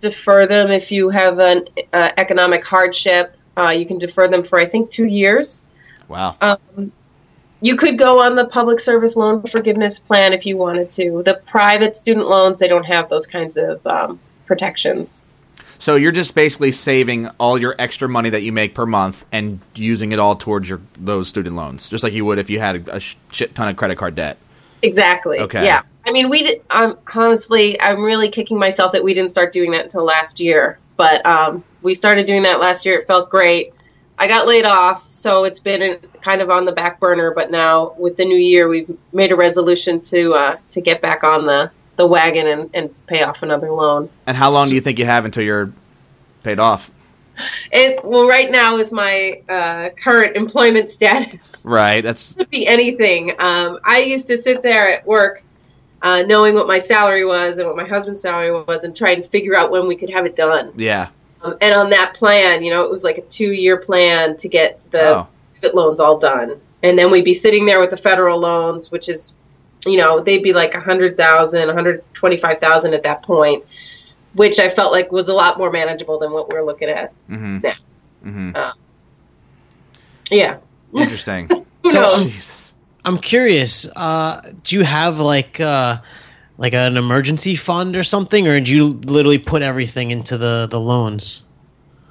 defer 0.00 0.46
them 0.46 0.70
if 0.70 0.92
you 0.92 1.08
have 1.08 1.38
an 1.38 1.66
uh, 1.94 2.10
economic 2.18 2.62
hardship. 2.62 3.38
Uh, 3.56 3.70
you 3.70 3.86
can 3.86 3.96
defer 3.96 4.28
them 4.28 4.42
for 4.42 4.58
I 4.58 4.66
think 4.66 4.90
two 4.90 5.06
years. 5.06 5.62
Wow. 6.08 6.36
Um, 6.42 6.92
you 7.62 7.74
could 7.76 7.98
go 7.98 8.20
on 8.20 8.34
the 8.34 8.44
public 8.44 8.78
service 8.78 9.16
loan 9.16 9.42
forgiveness 9.44 9.98
plan 9.98 10.34
if 10.34 10.44
you 10.44 10.58
wanted 10.58 10.90
to. 10.90 11.22
The 11.24 11.40
private 11.46 11.96
student 11.96 12.26
loans 12.26 12.58
they 12.58 12.68
don't 12.68 12.84
have 12.84 13.08
those 13.08 13.26
kinds 13.26 13.56
of 13.56 13.86
um, 13.86 14.20
protections. 14.44 15.24
So 15.78 15.96
you're 15.96 16.12
just 16.12 16.34
basically 16.34 16.72
saving 16.72 17.28
all 17.38 17.58
your 17.58 17.74
extra 17.78 18.08
money 18.08 18.30
that 18.30 18.42
you 18.42 18.52
make 18.52 18.74
per 18.74 18.86
month 18.86 19.24
and 19.32 19.60
using 19.74 20.12
it 20.12 20.18
all 20.18 20.36
towards 20.36 20.68
your 20.68 20.80
those 20.98 21.28
student 21.28 21.56
loans, 21.56 21.88
just 21.88 22.04
like 22.04 22.12
you 22.12 22.24
would 22.24 22.38
if 22.38 22.48
you 22.50 22.60
had 22.60 22.88
a, 22.88 22.96
a 22.96 23.00
shit 23.00 23.54
ton 23.54 23.68
of 23.68 23.76
credit 23.76 23.96
card 23.96 24.14
debt. 24.14 24.38
Exactly. 24.82 25.40
Okay. 25.40 25.64
Yeah. 25.64 25.82
I 26.06 26.12
mean, 26.12 26.28
we 26.28 26.42
did. 26.42 26.62
Um, 26.70 26.98
honestly, 27.14 27.80
I'm 27.80 28.02
really 28.02 28.28
kicking 28.28 28.58
myself 28.58 28.92
that 28.92 29.02
we 29.02 29.14
didn't 29.14 29.30
start 29.30 29.52
doing 29.52 29.70
that 29.70 29.84
until 29.84 30.04
last 30.04 30.40
year. 30.40 30.78
But 30.96 31.24
um, 31.26 31.64
we 31.82 31.94
started 31.94 32.26
doing 32.26 32.42
that 32.42 32.60
last 32.60 32.86
year. 32.86 32.98
It 32.98 33.06
felt 33.06 33.30
great. 33.30 33.72
I 34.16 34.28
got 34.28 34.46
laid 34.46 34.64
off, 34.64 35.02
so 35.02 35.44
it's 35.44 35.58
been 35.58 35.82
in, 35.82 35.98
kind 36.20 36.40
of 36.40 36.48
on 36.50 36.66
the 36.66 36.72
back 36.72 37.00
burner. 37.00 37.32
But 37.32 37.50
now, 37.50 37.94
with 37.98 38.16
the 38.16 38.24
new 38.24 38.36
year, 38.36 38.68
we've 38.68 38.96
made 39.12 39.32
a 39.32 39.36
resolution 39.36 40.00
to 40.02 40.34
uh, 40.34 40.58
to 40.70 40.80
get 40.80 41.02
back 41.02 41.24
on 41.24 41.46
the, 41.46 41.70
the 41.96 42.06
wagon 42.06 42.46
and, 42.46 42.70
and 42.74 43.06
pay 43.06 43.22
off 43.22 43.42
another 43.42 43.70
loan. 43.70 44.08
And 44.26 44.36
how 44.36 44.50
long 44.50 44.68
do 44.68 44.74
you 44.74 44.80
think 44.80 44.98
you 44.98 45.04
have 45.06 45.24
until 45.24 45.42
you're 45.44 45.72
paid 46.42 46.58
off? 46.58 46.90
It 47.72 48.04
well, 48.04 48.28
right 48.28 48.50
now 48.50 48.74
with 48.74 48.92
my 48.92 49.40
uh, 49.48 49.90
current 49.96 50.36
employment 50.36 50.88
status, 50.88 51.64
Right. 51.66 52.00
That's 52.00 52.32
could 52.36 52.50
be 52.50 52.66
anything. 52.66 53.30
Um, 53.40 53.78
I 53.84 54.00
used 54.06 54.28
to 54.28 54.36
sit 54.36 54.62
there 54.62 54.88
at 54.92 55.04
work, 55.06 55.42
uh, 56.02 56.22
knowing 56.22 56.54
what 56.54 56.68
my 56.68 56.78
salary 56.78 57.24
was 57.24 57.58
and 57.58 57.66
what 57.66 57.76
my 57.76 57.84
husband's 57.86 58.20
salary 58.20 58.52
was, 58.64 58.84
and 58.84 58.94
try 58.94 59.10
and 59.10 59.24
figure 59.24 59.56
out 59.56 59.70
when 59.72 59.88
we 59.88 59.96
could 59.96 60.10
have 60.10 60.26
it 60.26 60.36
done. 60.36 60.72
yeah. 60.76 61.08
Um, 61.42 61.56
and 61.60 61.74
on 61.74 61.90
that 61.90 62.14
plan, 62.14 62.62
you 62.62 62.70
know, 62.70 62.84
it 62.84 62.90
was 62.90 63.04
like 63.04 63.18
a 63.18 63.22
two-year 63.22 63.76
plan 63.78 64.34
to 64.38 64.48
get 64.48 64.80
the 64.92 65.18
Oh. 65.18 65.28
loans 65.74 66.00
all 66.00 66.16
done, 66.18 66.58
and 66.82 66.96
then 66.98 67.10
we'd 67.10 67.24
be 67.24 67.34
sitting 67.34 67.66
there 67.66 67.80
with 67.80 67.90
the 67.90 67.96
federal 67.98 68.38
loans, 68.38 68.90
which 68.92 69.08
is, 69.10 69.36
you 69.86 69.96
know, 69.98 70.20
they'd 70.20 70.42
be 70.42 70.52
like 70.52 70.74
a 70.74 70.80
hundred 70.80 71.16
thousand, 71.16 71.66
one 71.66 71.74
hundred 71.76 72.04
twenty-five 72.14 72.60
thousand 72.60 72.94
at 72.94 73.02
that 73.02 73.22
point, 73.22 73.64
which 74.34 74.58
I 74.58 74.68
felt 74.68 74.92
like 74.92 75.12
was 75.12 75.28
a 75.28 75.34
lot 75.34 75.58
more 75.58 75.70
manageable 75.70 76.18
than 76.18 76.32
what 76.32 76.48
we're 76.48 76.62
looking 76.62 76.88
at. 76.88 77.12
Mm-hmm. 77.28 77.58
Yeah. 77.64 77.74
Mm-hmm. 78.24 78.70
Yeah. 80.30 80.58
Interesting. 80.94 81.48
So- 81.84 82.24
Jesus. 82.24 82.72
I'm 83.04 83.18
curious. 83.18 83.86
Uh, 83.94 84.40
do 84.62 84.76
you 84.78 84.84
have 84.84 85.20
like 85.20 85.60
uh, 85.60 85.98
like 86.56 86.72
an 86.72 86.96
emergency 86.96 87.54
fund 87.56 87.94
or 87.94 88.02
something, 88.02 88.48
or 88.48 88.58
do 88.58 88.74
you 88.74 88.84
literally 88.86 89.36
put 89.36 89.60
everything 89.60 90.10
into 90.10 90.38
the 90.38 90.66
the 90.70 90.80
loans? 90.80 91.44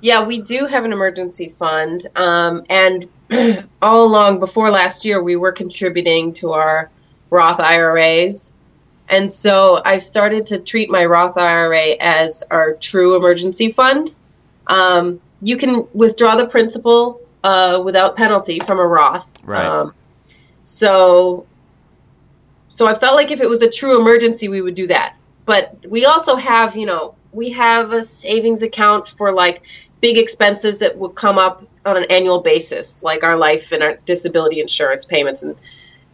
Yeah, 0.02 0.24
we 0.24 0.42
do 0.44 0.68
have 0.68 0.86
an 0.86 0.94
emergency 0.94 1.50
fund. 1.50 2.06
Um, 2.16 2.64
and 2.70 3.08
all 3.82 4.06
along 4.06 4.40
before 4.40 4.70
last 4.70 5.04
year, 5.06 5.24
we 5.24 5.36
were 5.38 5.52
contributing 5.52 6.32
to 6.34 6.52
our 6.52 6.92
Roth 7.34 7.60
IRAs. 7.60 8.54
And 9.10 9.30
so 9.30 9.82
I've 9.84 10.04
started 10.04 10.46
to 10.48 10.60
treat 10.60 10.90
my 10.90 11.04
Roth 11.06 11.36
IRA 11.36 11.96
as 12.00 12.44
our 12.52 12.76
true 12.76 13.16
emergency 13.16 13.72
fund. 13.72 14.16
Um, 14.68 15.20
you 15.42 15.58
can 15.58 15.88
withdraw 15.94 16.36
the 16.36 16.48
principal 16.48 17.20
uh, 17.44 17.82
without 17.84 18.16
penalty 18.16 18.60
from 18.60 18.80
a 18.80 18.86
Roth. 18.86 19.34
Right. 19.44 19.66
Um, 19.66 19.94
so, 20.64 21.46
so 22.70 22.88
I 22.88 22.94
felt 22.94 23.16
like 23.16 23.32
if 23.32 23.42
it 23.42 23.50
was 23.50 23.64
a 23.64 23.70
true 23.70 24.00
emergency, 24.00 24.48
we 24.48 24.62
would 24.62 24.76
do 24.76 24.88
that. 24.88 25.16
But 25.46 25.86
we 25.90 26.06
also 26.06 26.36
have, 26.36 26.78
you 26.78 26.86
know, 26.86 27.16
we 27.34 27.50
have 27.50 27.92
a 27.92 28.04
savings 28.04 28.62
account 28.62 29.08
for 29.08 29.34
like 29.34 29.64
big 30.02 30.18
expenses 30.18 30.80
that 30.80 30.98
will 30.98 31.10
come 31.10 31.38
up 31.38 31.66
on 31.86 31.98
an 31.98 32.06
annual 32.10 32.42
basis, 32.42 33.04
like 33.04 33.24
our 33.24 33.36
life 33.36 33.72
and 33.72 33.84
our 33.84 33.96
disability 34.06 34.62
insurance 34.62 35.04
payments, 35.04 35.44
and 35.44 35.56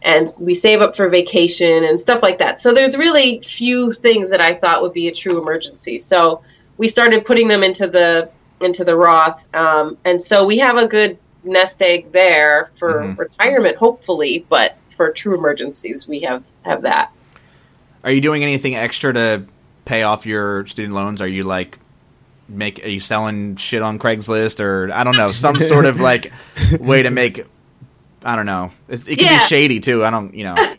and 0.02 0.28
we 0.38 0.54
save 0.54 0.80
up 0.80 0.96
for 0.96 1.08
vacation 1.08 1.84
and 1.84 2.00
stuff 2.00 2.22
like 2.22 2.38
that. 2.38 2.60
So 2.60 2.72
there's 2.72 2.96
really 2.96 3.40
few 3.40 3.92
things 3.92 4.30
that 4.30 4.40
I 4.40 4.54
thought 4.54 4.82
would 4.82 4.92
be 4.94 5.08
a 5.08 5.12
true 5.12 5.40
emergency. 5.40 5.98
So 5.98 6.42
we 6.78 6.88
started 6.88 7.24
putting 7.24 7.48
them 7.48 7.62
into 7.62 7.86
the 7.86 8.30
into 8.60 8.84
the 8.84 8.94
Roth, 8.96 9.46
um, 9.54 9.96
and 10.04 10.20
so 10.20 10.44
we 10.44 10.58
have 10.58 10.76
a 10.76 10.86
good 10.86 11.16
nest 11.44 11.80
egg 11.80 12.12
there 12.12 12.70
for 12.74 13.02
Mhm. 13.02 13.18
retirement, 13.18 13.76
hopefully. 13.76 14.44
But 14.50 14.76
for 14.94 15.10
true 15.10 15.36
emergencies, 15.38 16.06
we 16.06 16.20
have 16.20 16.42
have 16.62 16.82
that. 16.82 17.10
Are 18.04 18.10
you 18.10 18.20
doing 18.20 18.42
anything 18.42 18.76
extra 18.76 19.14
to 19.14 19.44
pay 19.86 20.02
off 20.02 20.26
your 20.26 20.66
student 20.66 20.94
loans? 20.94 21.20
Are 21.22 21.28
you 21.28 21.44
like 21.44 21.78
make 22.48 22.84
are 22.84 22.88
you 22.88 23.00
selling 23.00 23.56
shit 23.56 23.80
on 23.80 23.98
Craigslist 23.98 24.60
or 24.60 24.90
I 24.92 25.04
don't 25.04 25.16
know 25.16 25.32
some 25.32 25.56
sort 25.60 25.86
of 25.86 26.00
like 26.00 26.32
way 26.80 27.02
to 27.02 27.10
make 27.10 27.44
I 28.24 28.36
don't 28.36 28.46
know 28.46 28.70
it, 28.88 29.08
it 29.08 29.16
can 29.16 29.26
Yeah. 29.32 29.38
be 29.38 29.44
shady 29.44 29.80
too. 29.80 30.04
I 30.04 30.10
don't 30.10 30.34
you 30.34 30.44
know. 30.44 30.54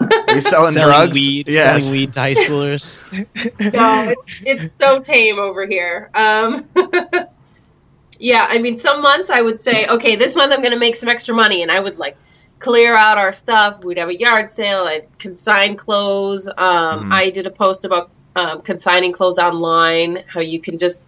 Are 0.00 0.34
you 0.34 0.40
selling, 0.40 0.72
selling 0.72 0.88
drugs? 0.88 1.14
weed, 1.14 1.48
Yes. 1.48 1.82
selling 1.82 1.92
weed 1.92 2.12
to 2.14 2.20
high 2.20 2.32
schoolers. 2.32 2.98
no, 3.72 4.08
it's, 4.08 4.42
it's 4.64 4.78
so 4.78 4.98
tame 5.00 5.38
over 5.38 5.66
here. 5.66 6.10
Um, 6.14 6.66
yeah, 8.18 8.46
I 8.48 8.58
mean, 8.58 8.76
some 8.78 9.02
months 9.02 9.30
I 9.30 9.42
would 9.42 9.60
say, 9.60 9.86
okay, 9.88 10.16
this 10.16 10.36
month 10.36 10.52
I'm 10.52 10.60
going 10.60 10.72
to 10.72 10.78
make 10.78 10.96
some 10.96 11.08
extra 11.08 11.34
money, 11.34 11.62
and 11.62 11.70
I 11.70 11.80
would 11.80 11.98
like 11.98 12.16
clear 12.60 12.94
out 12.94 13.18
our 13.18 13.32
stuff. 13.32 13.82
We'd 13.84 13.98
have 13.98 14.08
a 14.08 14.18
yard 14.18 14.48
sale. 14.50 14.84
I'd 14.84 15.06
consign 15.18 15.76
clothes. 15.76 16.48
Um, 16.48 16.54
Mhm. 16.56 17.12
I 17.12 17.30
did 17.30 17.46
a 17.46 17.50
post 17.50 17.84
about 17.84 18.10
um, 18.36 18.62
consigning 18.62 19.12
clothes 19.12 19.38
online, 19.38 20.22
how 20.28 20.40
you 20.40 20.60
can 20.60 20.78
just, 20.78 21.02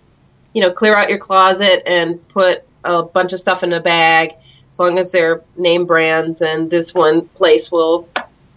you 0.55 0.61
know, 0.61 0.73
clear 0.73 0.97
out 0.97 1.09
your 1.09 1.19
closet 1.19 1.83
and 1.87 2.27
put 2.29 2.63
a 2.85 3.03
bunch 3.05 3.33
of 3.33 3.39
stuff 3.39 3.63
in 3.63 3.73
a 3.73 3.81
bag. 3.81 4.33
As 4.73 4.79
long 4.81 4.99
as 4.99 5.13
they're 5.13 5.43
name 5.57 5.85
brands, 5.85 6.41
and 6.43 6.71
this 6.71 6.93
one 6.95 7.29
place 7.29 7.71
will 7.71 8.09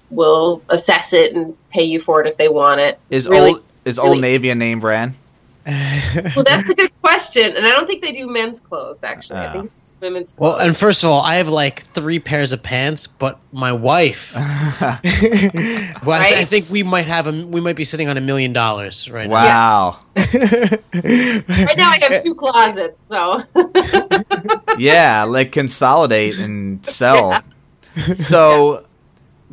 will 0.10 0.62
assess 0.70 1.14
it 1.14 1.36
and 1.36 1.56
pay 1.72 1.84
you 1.84 2.00
for 2.00 2.22
it 2.22 2.28
if 2.28 2.38
they 2.38 2.48
want 2.48 2.80
it. 2.80 3.00
It's 3.10 3.22
Is 3.22 3.28
really 3.30 3.52
old 3.52 3.64
is 3.86 3.98
really- 3.98 4.10
Old 4.10 4.22
Navy 4.22 4.50
a 4.50 4.56
name 4.56 4.80
brand? 4.80 5.14
well. 5.66 6.44
That's 6.46 6.70
a 6.70 6.76
good 6.76 6.92
question, 7.02 7.56
and 7.56 7.66
I 7.66 7.72
don't 7.72 7.88
think 7.88 8.04
they 8.04 8.12
do 8.12 8.28
men's 8.28 8.60
clothes. 8.60 9.04
Actually, 9.04 9.40
I 9.40 9.48
Ah. 9.48 9.52
think 9.54 9.66
it's 9.82 9.85
just 9.96 10.02
women's 10.02 10.34
clothes. 10.34 10.58
Well, 10.58 10.68
and 10.68 10.76
first 10.76 11.04
of 11.04 11.10
all, 11.10 11.22
I 11.22 11.36
have 11.36 11.50
like 11.50 11.84
three 11.84 12.20
pairs 12.20 12.54
of 12.54 12.64
pants, 12.64 13.08
but 13.08 13.40
my 13.52 13.72
wife. 13.72 14.34
well, 14.36 14.42
I, 15.02 16.30
th- 16.30 16.38
I 16.38 16.46
think 16.46 16.70
we 16.70 16.84
might 16.84 17.08
have 17.08 17.28
a 17.28 17.32
we 17.32 17.62
might 17.62 17.76
be 17.76 17.84
sitting 17.84 18.08
on 18.08 18.18
a 18.18 18.22
million 18.22 18.54
dollars 18.54 19.10
right 19.10 19.30
now. 19.30 19.34
Wow. 19.34 20.00
right 20.16 21.78
now 21.78 21.90
I 21.90 22.00
have 22.02 22.22
two 22.24 22.36
closets, 22.36 22.98
so 23.10 23.42
yeah, 24.78 25.24
like 25.24 25.52
consolidate 25.52 26.38
and 26.38 26.86
sell. 26.86 27.42
So 28.18 28.86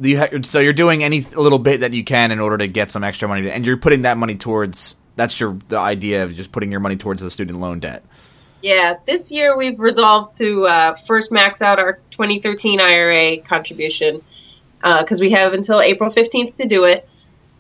you 0.00 0.18
ha- 0.18 0.42
so 0.42 0.58
you're 0.58 0.72
doing 0.72 1.04
any 1.04 1.20
little 1.20 1.58
bit 1.58 1.80
that 1.80 1.92
you 1.92 2.04
can 2.04 2.32
in 2.32 2.40
order 2.40 2.58
to 2.58 2.66
get 2.66 2.90
some 2.90 3.04
extra 3.04 3.28
money, 3.28 3.50
and 3.50 3.64
you're 3.64 3.76
putting 3.76 4.02
that 4.02 4.16
money 4.18 4.36
towards. 4.36 4.96
That's 5.14 5.38
your 5.38 5.58
the 5.68 5.78
idea 5.78 6.24
of 6.24 6.34
just 6.34 6.52
putting 6.52 6.70
your 6.70 6.80
money 6.80 6.96
towards 6.96 7.20
the 7.22 7.30
student 7.30 7.60
loan 7.60 7.80
debt. 7.80 8.02
Yeah, 8.62 8.94
this 9.06 9.30
year 9.32 9.56
we've 9.56 9.78
resolved 9.78 10.36
to 10.36 10.66
uh, 10.66 10.96
first 10.96 11.32
max 11.32 11.62
out 11.62 11.78
our 11.78 11.94
2013 12.10 12.80
IRA 12.80 13.38
contribution 13.38 14.22
because 14.80 15.20
we 15.20 15.30
have 15.30 15.52
until 15.52 15.80
April 15.80 16.10
15th 16.10 16.54
to 16.56 16.66
do 16.66 16.84
it, 16.84 17.08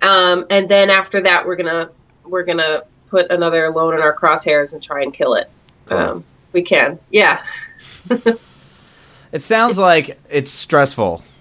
um, 0.00 0.46
and 0.50 0.68
then 0.68 0.90
after 0.90 1.20
that 1.22 1.46
we're 1.46 1.56
gonna 1.56 1.90
we're 2.24 2.44
gonna 2.44 2.84
put 3.08 3.30
another 3.30 3.70
loan 3.70 3.94
in 3.94 4.00
our 4.00 4.16
crosshairs 4.16 4.72
and 4.72 4.82
try 4.82 5.02
and 5.02 5.12
kill 5.12 5.34
it. 5.34 5.50
Cool. 5.86 5.98
Um, 5.98 6.24
we 6.52 6.62
can, 6.62 6.98
yeah. 7.10 7.44
It 9.32 9.42
sounds 9.42 9.78
like 9.78 10.20
it's 10.30 10.50
stressful. 10.50 11.24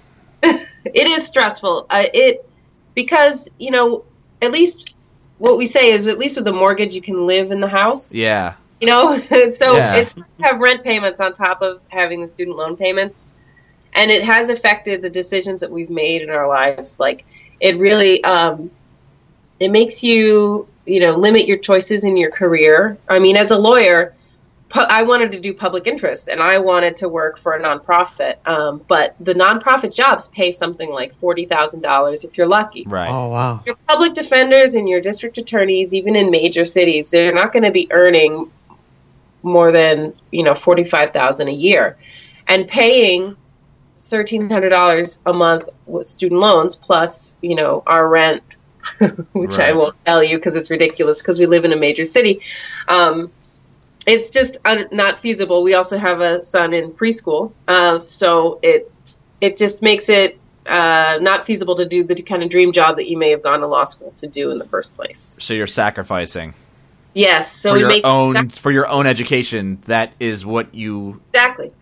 It 0.84 1.06
is 1.06 1.28
stressful. 1.28 1.86
Uh, 1.92 2.06
it 2.12 2.50
because 2.96 3.52
you 3.60 3.70
know 3.70 4.04
at 4.42 4.52
least 4.52 4.96
what 5.38 5.56
we 5.56 5.68
say 5.68 5.92
is 5.92 6.08
at 6.08 6.18
least 6.18 6.38
with 6.38 6.46
the 6.46 6.54
mortgage 6.54 6.96
you 6.96 7.04
can 7.04 7.28
live 7.28 7.52
in 7.52 7.60
the 7.60 7.68
house. 7.68 8.16
Yeah. 8.16 8.56
You 8.82 8.88
know 8.88 9.18
so 9.52 9.76
Yeah. 9.78 9.96
it's 9.96 10.14
have 10.42 10.60
rent 10.60 10.84
payments 10.84 11.22
on 11.22 11.34
top 11.34 11.62
of 11.62 11.82
having 11.90 12.20
the 12.22 12.28
student 12.28 12.58
loan 12.58 12.76
payments 12.76 13.30
and 13.94 14.10
it 14.12 14.24
has 14.24 14.50
affected 14.50 15.02
the 15.02 15.10
decisions 15.10 15.60
that 15.62 15.72
we've 15.72 15.90
made 15.90 16.22
in 16.22 16.30
our 16.30 16.48
lives 16.48 17.00
like 17.00 17.26
it 17.60 17.78
really 17.78 18.24
um, 18.24 18.70
it 19.60 19.70
makes 19.72 20.04
you 20.04 20.68
you 20.86 21.00
know 21.00 21.12
limit 21.14 21.46
your 21.46 21.58
choices 21.58 22.04
in 22.04 22.18
your 22.18 22.32
career 22.32 22.98
i 23.08 23.20
mean 23.20 23.38
as 23.38 23.52
a 23.52 23.58
lawyer 23.58 24.16
pu- 24.70 24.80
i 24.90 25.04
wanted 25.04 25.32
to 25.32 25.40
do 25.40 25.54
public 25.54 25.86
interest 25.86 26.28
and 26.28 26.42
i 26.42 26.58
wanted 26.58 26.96
to 26.96 27.08
work 27.08 27.38
for 27.38 27.54
a 27.54 27.62
nonprofit 27.62 28.36
um, 28.48 28.82
but 28.88 29.16
the 29.20 29.34
nonprofit 29.36 29.94
jobs 29.96 30.28
pay 30.30 30.52
something 30.52 30.90
like 30.90 31.14
$40000 31.22 32.26
if 32.26 32.36
you're 32.38 32.48
lucky 32.48 32.86
Right. 32.88 33.10
Oh 33.12 33.28
wow. 33.30 33.62
your 33.68 33.76
public 33.88 34.14
defenders 34.16 34.74
and 34.74 34.90
your 34.90 35.02
district 35.02 35.38
attorneys, 35.38 35.94
even 35.94 36.16
in 36.16 36.32
major 36.32 36.66
cities, 36.66 37.12
they're 37.12 37.34
not 37.34 37.52
going 37.54 37.64
to 37.64 37.72
be 37.72 37.88
earning 37.92 38.50
more 39.44 39.72
than 39.72 40.14
you 40.32 40.44
know 40.44 40.56
forty 40.56 40.84
five 40.84 41.12
thousand 41.12 41.48
a 41.48 41.54
year, 41.54 41.98
and 42.48 42.68
paying 42.68 43.36
thirteen 43.98 44.50
hundred 44.50 44.70
dollars 44.70 45.20
a 45.26 45.34
month 45.34 45.68
with 45.86 46.08
student 46.08 46.40
loans 46.42 46.76
plus 46.76 47.38
you 47.42 47.56
know 47.56 47.84
our 47.88 48.08
rent, 48.08 48.44
which 49.34 49.60
I 49.60 49.74
won't 49.74 50.00
tell 50.06 50.24
you 50.24 50.38
because 50.38 50.56
it's 50.56 50.70
ridiculous 50.70 51.22
because 51.22 51.40
we 51.40 51.46
live 51.46 51.66
in 51.66 51.72
a 51.72 51.78
major 51.78 52.06
city. 52.06 52.42
Um, 52.88 53.32
it's 54.08 54.30
just 54.30 54.58
un- 54.66 54.88
not 54.92 55.18
feasible. 55.18 55.64
We 55.64 55.76
also 55.76 55.98
have 55.98 56.22
a 56.22 56.42
son 56.42 56.74
in 56.74 56.92
preschool, 56.92 57.52
uh, 57.68 58.00
so 58.00 58.60
it 58.62 58.92
it 59.42 59.58
just 59.58 59.82
makes 59.82 60.10
it 60.10 60.40
uh, 60.68 61.18
not 61.22 61.46
feasible 61.46 61.76
to 61.76 61.86
do 61.86 62.04
the 62.04 62.16
kind 62.22 62.44
of 62.44 62.50
dream 62.50 62.72
job 62.72 62.96
that 62.96 63.10
you 63.10 63.18
may 63.18 63.32
have 63.32 63.42
gone 63.42 63.60
to 63.60 63.68
law 63.68 63.84
school 63.84 64.12
to 64.16 64.28
do 64.28 64.52
in 64.52 64.60
the 64.60 64.66
first 64.66 64.96
place. 64.96 65.36
So 65.40 65.54
you're 65.54 65.68
sacrificing 65.68 66.54
Yes, 67.14 67.52
so 67.52 67.72
for 67.72 67.74
we 67.74 67.80
your 67.82 67.90
make 67.90 68.06
own 68.06 68.50
for 68.50 68.72
your 68.72 68.88
own 68.88 69.06
education. 69.06 69.80
That 69.86 70.14
is 70.20 70.46
what 70.46 70.74
you. 70.74 71.22
exactly. 71.28 71.74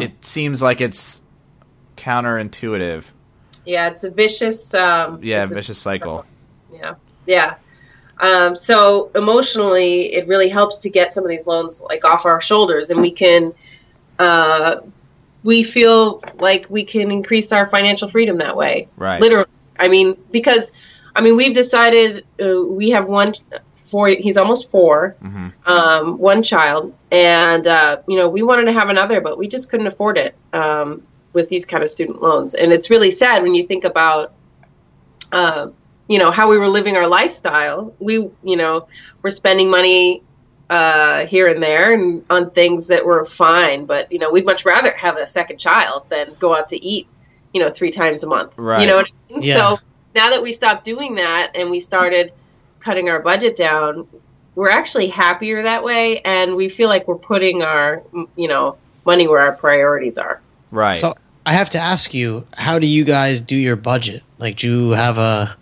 It 0.00 0.24
seems 0.24 0.62
like 0.62 0.80
it's 0.80 1.20
counterintuitive. 1.96 3.04
Yeah, 3.66 3.88
it's 3.88 4.04
a 4.04 4.10
vicious. 4.10 4.72
Um, 4.74 5.20
Yeah, 5.22 5.44
a 5.44 5.46
vicious 5.46 5.78
cycle. 5.78 6.24
Yeah, 6.72 6.94
yeah. 7.26 7.56
Um, 8.20 8.54
so 8.54 9.10
emotionally, 9.14 10.14
it 10.14 10.26
really 10.28 10.48
helps 10.48 10.78
to 10.78 10.90
get 10.90 11.12
some 11.12 11.24
of 11.24 11.30
these 11.30 11.46
loans 11.46 11.82
like 11.82 12.04
off 12.04 12.24
our 12.24 12.40
shoulders, 12.40 12.90
and 12.90 13.00
we 13.00 13.10
can. 13.10 13.52
Uh, 14.18 14.76
we 15.42 15.62
feel 15.62 16.20
like 16.38 16.66
we 16.68 16.84
can 16.84 17.10
increase 17.10 17.50
our 17.50 17.66
financial 17.66 18.08
freedom 18.08 18.38
that 18.38 18.56
way. 18.56 18.88
Right. 18.96 19.20
Literally, 19.20 19.48
I 19.78 19.88
mean, 19.88 20.16
because 20.30 20.72
I 21.16 21.22
mean, 21.22 21.36
we've 21.36 21.54
decided 21.54 22.24
uh, 22.42 22.62
we 22.66 22.90
have 22.90 23.06
one 23.06 23.32
four. 23.90 24.08
He's 24.08 24.36
almost 24.36 24.70
4 24.70 25.16
hmm 25.20 25.48
um, 25.66 26.18
one 26.18 26.42
child, 26.42 26.96
and 27.10 27.66
uh, 27.66 27.98
you 28.08 28.16
know, 28.16 28.28
we 28.28 28.42
wanted 28.42 28.64
to 28.64 28.72
have 28.72 28.88
another, 28.88 29.20
but 29.20 29.38
we 29.38 29.46
just 29.46 29.70
couldn't 29.70 29.86
afford 29.86 30.18
it 30.18 30.34
um, 30.52 31.02
with 31.32 31.48
these 31.48 31.64
kind 31.64 31.82
of 31.82 31.90
student 31.90 32.22
loans. 32.22 32.54
And 32.54 32.72
it's 32.72 32.90
really 32.90 33.10
sad 33.10 33.42
when 33.42 33.54
you 33.54 33.66
think 33.66 33.84
about, 33.84 34.32
uh, 35.32 35.68
you 36.08 36.18
know, 36.18 36.30
how 36.30 36.48
we 36.50 36.58
were 36.58 36.68
living 36.68 36.96
our 36.96 37.06
lifestyle. 37.06 37.94
We, 38.00 38.14
you 38.42 38.56
know, 38.56 38.88
we're 39.22 39.30
spending 39.30 39.70
money 39.70 40.22
uh, 40.70 41.26
here 41.26 41.48
and 41.48 41.62
there 41.62 41.92
and 41.92 42.24
on 42.30 42.50
things 42.52 42.86
that 42.88 43.04
were 43.04 43.24
fine, 43.24 43.86
but 43.86 44.10
you 44.10 44.18
know, 44.18 44.30
we'd 44.30 44.46
much 44.46 44.64
rather 44.64 44.92
have 44.96 45.16
a 45.16 45.26
second 45.26 45.58
child 45.58 46.04
than 46.08 46.34
go 46.38 46.56
out 46.56 46.68
to 46.68 46.76
eat, 46.84 47.06
you 47.52 47.60
know, 47.60 47.68
three 47.68 47.90
times 47.90 48.22
a 48.22 48.28
month. 48.28 48.56
Right. 48.56 48.80
You 48.80 48.86
know 48.86 48.96
what 48.96 49.06
I 49.06 49.32
mean? 49.32 49.42
Yeah. 49.42 49.54
So 49.54 49.78
now 50.14 50.30
that 50.30 50.42
we 50.42 50.52
stopped 50.52 50.84
doing 50.84 51.16
that 51.16 51.50
and 51.54 51.70
we 51.70 51.80
started 51.80 52.32
cutting 52.80 53.08
our 53.08 53.20
budget 53.20 53.56
down, 53.56 54.06
we're 54.54 54.70
actually 54.70 55.08
happier 55.08 55.62
that 55.62 55.84
way, 55.84 56.20
and 56.20 56.56
we 56.56 56.68
feel 56.68 56.88
like 56.88 57.06
we're 57.06 57.16
putting 57.16 57.62
our, 57.62 58.02
you 58.36 58.48
know, 58.48 58.76
money 59.06 59.28
where 59.28 59.40
our 59.40 59.52
priorities 59.52 60.18
are. 60.18 60.40
Right. 60.70 60.98
So 60.98 61.14
I 61.46 61.54
have 61.54 61.70
to 61.70 61.78
ask 61.78 62.12
you, 62.12 62.46
how 62.54 62.78
do 62.78 62.86
you 62.86 63.04
guys 63.04 63.40
do 63.40 63.56
your 63.56 63.76
budget? 63.76 64.22
Like, 64.38 64.56
do 64.56 64.68
you 64.68 64.90
have 64.90 65.18
a, 65.18 65.56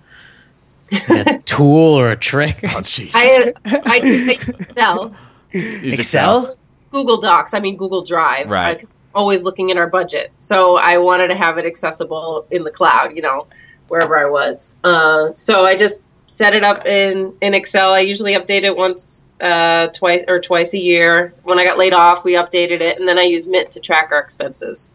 a 1.11 1.39
tool 1.45 1.95
or 1.95 2.11
a 2.11 2.17
trick? 2.17 2.61
oh, 2.65 2.81
jeez. 2.81 3.11
I 3.15 3.53
I 3.65 3.97
use 4.03 4.29
Excel, 4.29 5.15
Excel? 5.53 6.55
Google 6.91 7.19
Docs. 7.19 7.55
I 7.55 7.61
mean 7.61 7.77
Google 7.77 8.03
Drive. 8.03 8.51
Right. 8.51 8.85
Always 9.15 9.43
looking 9.43 9.71
at 9.71 9.77
our 9.77 9.89
budget, 9.89 10.33
so 10.39 10.77
I 10.77 10.99
wanted 10.99 11.29
to 11.29 11.35
have 11.35 11.59
it 11.59 11.65
accessible 11.65 12.47
in 12.51 12.65
the 12.65 12.71
cloud. 12.71 13.17
You 13.17 13.23
know, 13.23 13.47
wherever 13.89 14.19
I 14.19 14.29
was. 14.29 14.77
Uh, 14.85 15.33
so 15.35 15.65
I 15.65 15.77
just 15.77 16.08
set 16.29 16.55
it 16.55 16.63
up 16.63 16.87
in 16.87 17.35
in 17.41 17.55
Excel. 17.55 17.93
I 17.93 18.01
usually 18.01 18.35
update 18.35 18.63
it 18.63 18.77
once, 18.77 19.27
uh, 19.41 19.89
twice 19.89 20.23
or 20.29 20.41
twice 20.41 20.73
a 20.75 20.81
year. 20.81 21.35
When 21.43 21.59
I 21.59 21.65
got 21.65 21.77
laid 21.77 21.93
off, 21.95 22.25
we 22.25 22.35
updated 22.35 22.81
it, 22.81 22.99
and 22.99 23.09
then 23.09 23.19
I 23.19 23.25
use 23.25 23.49
Mint 23.49 23.73
to 23.73 23.81
track 23.81 24.11
our 24.13 24.21
expenses. 24.21 24.89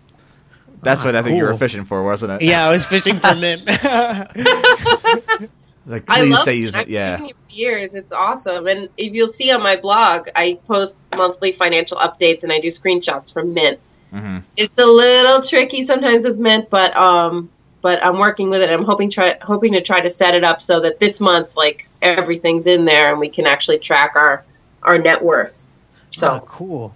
That's 0.82 1.04
what 1.04 1.16
I 1.16 1.22
think 1.22 1.38
you 1.38 1.44
were 1.44 1.58
fishing 1.58 1.86
for, 1.86 2.04
wasn't 2.04 2.34
it? 2.34 2.42
Yeah, 2.42 2.66
I 2.66 2.70
was 2.70 2.86
fishing 2.86 3.18
for 3.20 3.36
mint. 3.36 3.64
Like, 5.86 6.06
I 6.08 6.22
please 6.22 6.32
love 6.32 6.44
say 6.44 6.56
use 6.56 6.76
it. 6.76 6.88
Yeah. 6.88 7.12
using 7.12 7.30
it 7.30 7.36
for 7.36 7.54
years. 7.54 7.96
It's 7.96 8.12
awesome. 8.12 8.68
And 8.68 8.90
if 8.98 9.14
you'll 9.14 9.28
see 9.28 9.52
on 9.52 9.62
my 9.62 9.76
blog, 9.76 10.30
I 10.36 10.60
post 10.68 11.04
monthly 11.16 11.52
financial 11.52 11.98
updates 11.98 12.44
and 12.44 12.52
I 12.52 12.60
do 12.60 12.70
screenshots 12.70 13.34
from 13.34 13.54
Mint. 13.54 13.80
hmm 14.12 14.40
It's 14.56 14.80
a 14.80 14.86
little 14.86 15.42
tricky 15.42 15.82
sometimes 15.82 16.26
with 16.26 16.38
Mint, 16.38 16.70
but 16.70 16.96
um, 16.96 17.50
but 17.84 18.04
I'm 18.04 18.18
working 18.18 18.50
with 18.50 18.62
it. 18.62 18.70
I'm 18.72 18.86
hoping 18.86 19.10
try 19.10 19.38
hoping 19.42 19.74
to 19.74 19.82
try 19.82 20.02
to 20.02 20.10
set 20.10 20.34
it 20.34 20.44
up 20.44 20.62
so 20.62 20.80
that 20.80 21.00
this 21.00 21.20
month, 21.20 21.56
like 21.56 21.88
everything's 22.02 22.66
in 22.66 22.86
there 22.86 23.12
and 23.12 23.20
we 23.20 23.30
can 23.30 23.46
actually 23.46 23.78
track 23.78 24.14
our 24.16 24.44
our 24.82 24.98
net 24.98 25.22
worth. 25.22 25.68
So 26.10 26.32
oh, 26.32 26.40
cool. 26.48 26.96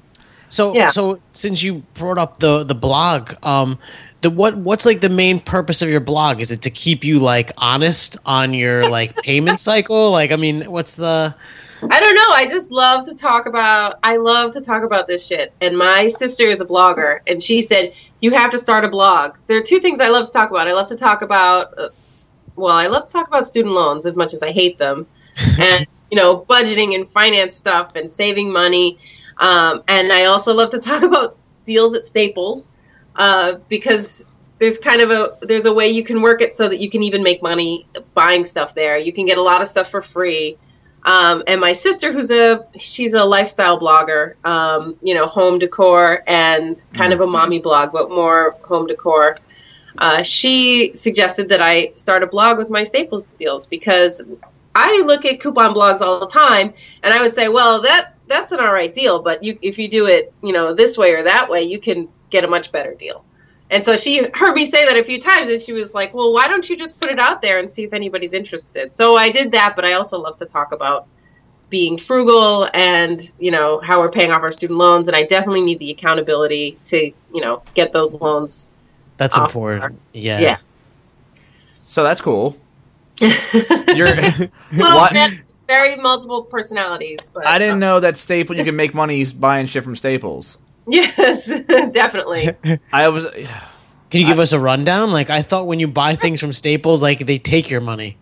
So, 0.50 0.74
Yeah. 0.74 0.88
so 0.88 1.20
since 1.34 1.62
you 1.62 1.84
brought 1.94 2.18
up 2.18 2.40
the 2.40 2.64
the 2.64 2.74
blog, 2.74 3.34
um, 3.46 3.78
the 4.22 4.30
what 4.30 4.58
what's 4.58 4.86
like 4.86 5.02
the 5.02 5.10
main 5.10 5.42
purpose 5.42 5.82
of 5.82 5.90
your 5.90 6.00
blog? 6.00 6.40
Is 6.40 6.52
it 6.52 6.62
to 6.64 6.70
keep 6.70 7.04
you 7.04 7.20
like 7.20 7.52
honest 7.58 8.18
on 8.26 8.54
your 8.54 8.88
like 8.88 9.14
payment 9.22 9.60
cycle? 9.70 10.10
Like, 10.10 10.32
I 10.32 10.38
mean, 10.38 10.64
what's 10.72 10.96
the 10.96 11.36
I 11.84 12.00
don't 12.00 12.16
know. 12.16 12.30
I 12.32 12.48
just 12.50 12.72
love 12.72 13.06
to 13.06 13.14
talk 13.14 13.46
about. 13.46 14.00
I 14.04 14.18
love 14.18 14.52
to 14.52 14.62
talk 14.62 14.84
about 14.84 15.08
this 15.08 15.26
shit. 15.28 15.54
And 15.62 15.78
my 15.78 16.08
sister 16.08 16.46
is 16.46 16.60
a 16.60 16.66
blogger, 16.66 17.20
and 17.28 17.42
she 17.42 17.62
said 17.62 17.94
you 18.20 18.32
have 18.32 18.50
to 18.52 18.58
start 18.58 18.84
a 18.84 18.90
blog. 18.90 19.36
There 19.48 19.58
are 19.58 19.64
two 19.64 19.80
things 19.80 20.02
I 20.02 20.10
love 20.10 20.26
to 20.26 20.32
talk 20.32 20.50
about. 20.50 20.68
I 20.68 20.74
love 20.74 20.88
to 20.88 20.96
talk 20.96 21.22
about. 21.22 21.78
Uh, 21.78 21.90
well, 22.56 22.76
I 22.76 22.88
love 22.88 23.06
to 23.06 23.14
talk 23.14 23.28
about 23.28 23.46
student 23.46 23.76
loans 23.76 24.06
as 24.06 24.18
much 24.18 24.34
as 24.34 24.42
I 24.42 24.52
hate 24.52 24.78
them, 24.78 25.06
and 25.60 25.86
you 26.10 26.18
know, 26.18 26.40
budgeting 26.50 26.96
and 26.96 27.08
finance 27.08 27.56
stuff 27.56 27.92
and 27.96 28.10
saving 28.10 28.52
money. 28.52 28.98
Um, 29.38 29.84
and 29.88 30.12
I 30.12 30.26
also 30.26 30.54
love 30.54 30.72
to 30.72 30.80
talk 30.80 31.04
about 31.04 31.36
deals 31.66 31.94
at 31.94 32.06
Staples 32.06 32.72
uh, 33.18 33.56
because 33.70 34.26
there's 34.60 34.80
kind 34.80 35.02
of 35.02 35.12
a 35.12 35.38
there's 35.42 35.68
a 35.68 35.74
way 35.74 35.88
you 35.88 36.04
can 36.04 36.22
work 36.24 36.42
it 36.42 36.56
so 36.56 36.68
that 36.68 36.80
you 36.80 36.90
can 36.90 37.04
even 37.04 37.22
make 37.22 37.44
money 37.44 37.88
buying 38.16 38.44
stuff 38.44 38.74
there. 38.74 38.98
You 38.98 39.14
can 39.14 39.26
get 39.26 39.38
a 39.38 39.44
lot 39.44 39.62
of 39.62 39.68
stuff 39.68 39.90
for 39.90 40.02
free. 40.02 40.58
Um, 41.08 41.42
and 41.48 41.62
my 41.62 41.72
sister, 41.72 42.12
who's 42.12 42.32
a 42.32 42.68
she's 42.78 43.14
a 43.14 43.24
lifestyle 43.24 43.80
blogger, 43.80 44.36
um, 44.46 44.98
you 45.02 45.14
know, 45.14 45.26
home 45.26 45.58
decor 45.58 46.22
and 46.28 46.84
kind 46.94 47.14
of 47.14 47.22
a 47.22 47.28
mommy 47.28 47.60
blog, 47.60 47.94
but 47.94 48.10
more 48.10 48.58
home 48.64 48.88
decor. 48.88 49.36
Uh, 50.00 50.22
she 50.22 50.94
suggested 50.94 51.48
that 51.50 51.62
I 51.62 51.94
start 51.96 52.24
a 52.24 52.28
blog 52.28 52.58
with 52.58 52.70
my 52.70 52.84
Staples 52.84 53.26
deals 53.26 53.66
because 53.66 54.22
I 54.76 55.02
look 55.08 55.26
at 55.26 55.40
coupon 55.40 55.74
blogs 55.74 56.02
all 56.02 56.20
the 56.20 56.28
time, 56.28 56.74
and 57.02 57.14
I 57.14 57.22
would 57.22 57.34
say, 57.34 57.48
well, 57.48 57.82
that 57.82 58.16
that's 58.28 58.52
an 58.52 58.60
all 58.60 58.74
right 58.74 58.94
deal, 58.94 59.22
but 59.22 59.42
you 59.42 59.58
if 59.62 59.80
you 59.80 59.88
do 59.88 60.08
it, 60.08 60.34
you 60.44 60.52
know, 60.52 60.74
this 60.74 60.98
way 60.98 61.14
or 61.14 61.24
that 61.24 61.50
way, 61.50 61.64
you 61.64 61.80
can 61.80 62.10
get 62.30 62.44
a 62.44 62.48
much 62.50 62.74
better 62.74 62.94
deal. 62.94 63.24
And 63.70 63.84
so 63.84 63.98
she 63.98 64.28
heard 64.34 64.54
me 64.54 64.66
say 64.66 64.86
that 64.86 64.98
a 64.98 65.04
few 65.04 65.20
times, 65.20 65.50
and 65.50 65.62
she 65.62 65.74
was 65.74 65.94
like, 65.94 66.14
"Well, 66.14 66.32
why 66.34 66.48
don't 66.48 66.70
you 66.70 66.78
just 66.78 67.00
put 67.00 67.12
it 67.12 67.20
out 67.20 67.42
there 67.42 67.60
and 67.60 67.70
see 67.70 67.84
if 67.84 67.94
anybody's 67.94 68.34
interested?" 68.34 68.94
So 68.94 69.18
I 69.18 69.30
did 69.30 69.52
that, 69.52 69.76
but 69.76 69.84
I 69.84 69.94
also 69.94 70.20
love 70.20 70.38
to 70.38 70.46
talk 70.46 70.72
about 70.72 71.08
being 71.70 71.98
frugal 71.98 72.70
and 72.74 73.34
you 73.40 73.52
know 73.52 73.82
how 73.82 74.00
we're 74.00 74.10
paying 74.10 74.32
off 74.32 74.42
our 74.42 74.52
student 74.52 74.80
loans, 74.80 75.08
and 75.08 75.18
I 75.18 75.24
definitely 75.24 75.64
need 75.64 75.80
the 75.80 75.92
accountability 75.92 76.78
to 76.86 77.12
you 77.34 77.42
know 77.42 77.62
get 77.74 77.92
those 77.92 78.14
loans. 78.14 78.70
That's 79.18 79.38
off 79.38 79.50
important. 79.50 80.00
Yeah. 80.14 80.40
Yeah. 80.40 80.58
So 81.66 82.04
that's 82.04 82.22
cool. 82.22 82.56
You're 83.20 84.16
Little 84.16 84.52
what? 84.72 85.12
bit, 85.12 85.42
very 85.68 85.98
multiple 85.98 86.44
personalities, 86.44 87.30
but 87.34 87.46
I 87.46 87.58
didn't 87.58 87.80
know 87.80 88.00
that 88.00 88.16
Staple 88.16 88.56
you 88.56 88.64
can 88.64 88.76
make 88.76 88.94
money 88.94 89.26
buying 89.26 89.66
shit 89.66 89.84
from 89.84 89.96
Staples. 89.96 90.58
Yes, 90.90 91.60
definitely. 91.92 92.50
I 92.94 93.10
was 93.10 93.26
Can 93.26 94.22
you 94.22 94.26
give 94.26 94.40
us 94.40 94.54
a 94.54 94.60
rundown? 94.60 95.12
Like 95.12 95.30
I 95.30 95.42
thought 95.42 95.68
when 95.68 95.82
you 95.82 95.88
buy 95.90 96.16
things 96.16 96.40
from 96.40 96.54
Staples, 96.54 97.04
like 97.04 97.26
they 97.26 97.38
take 97.38 97.70
your 97.70 97.82
money. 97.82 98.18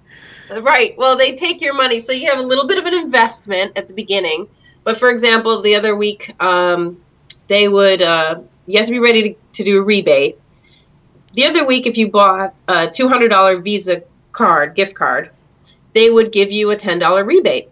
Right. 0.49 0.97
Well, 0.97 1.15
they 1.15 1.35
take 1.35 1.61
your 1.61 1.75
money, 1.75 1.99
so 1.99 2.11
you 2.11 2.27
have 2.27 2.39
a 2.39 2.43
little 2.43 2.67
bit 2.67 2.79
of 2.79 2.85
an 2.85 2.95
investment 2.95 3.77
at 3.77 3.87
the 3.87 3.93
beginning. 3.93 4.47
But 4.83 4.97
for 4.97 5.11
example, 5.11 5.61
the 5.61 5.75
other 5.75 5.95
week, 5.95 6.33
um, 6.39 6.99
they 7.47 7.67
would 7.67 8.01
uh, 8.01 8.41
you 8.65 8.79
have 8.79 8.87
to 8.87 8.91
be 8.91 8.99
ready 8.99 9.21
to, 9.21 9.35
to 9.53 9.63
do 9.63 9.79
a 9.79 9.83
rebate. 9.83 10.39
The 11.33 11.45
other 11.45 11.67
week, 11.67 11.85
if 11.85 11.99
you 11.99 12.09
bought 12.09 12.55
a 12.67 12.89
two 12.89 13.07
hundred 13.07 13.29
dollar 13.29 13.59
Visa 13.59 14.01
card, 14.31 14.73
gift 14.73 14.95
card, 14.95 15.29
they 15.93 16.09
would 16.09 16.31
give 16.31 16.51
you 16.51 16.71
a 16.71 16.75
ten 16.75 16.97
dollar 16.97 17.25
rebate 17.25 17.69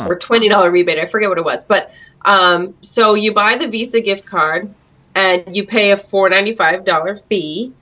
Huh. 0.00 0.08
or 0.08 0.18
twenty 0.18 0.48
dollar 0.48 0.70
rebate. 0.70 0.98
I 0.98 1.06
forget 1.06 1.28
what 1.28 1.38
it 1.38 1.44
was, 1.44 1.64
but 1.64 1.92
um, 2.24 2.74
so 2.82 3.14
you 3.14 3.32
buy 3.32 3.56
the 3.56 3.68
Visa 3.68 4.00
gift 4.00 4.26
card 4.26 4.72
and 5.14 5.54
you 5.54 5.66
pay 5.66 5.92
a 5.92 5.96
four 5.96 6.28
ninety 6.28 6.52
five 6.52 6.84
dollar 6.84 7.16
fee. 7.16 7.72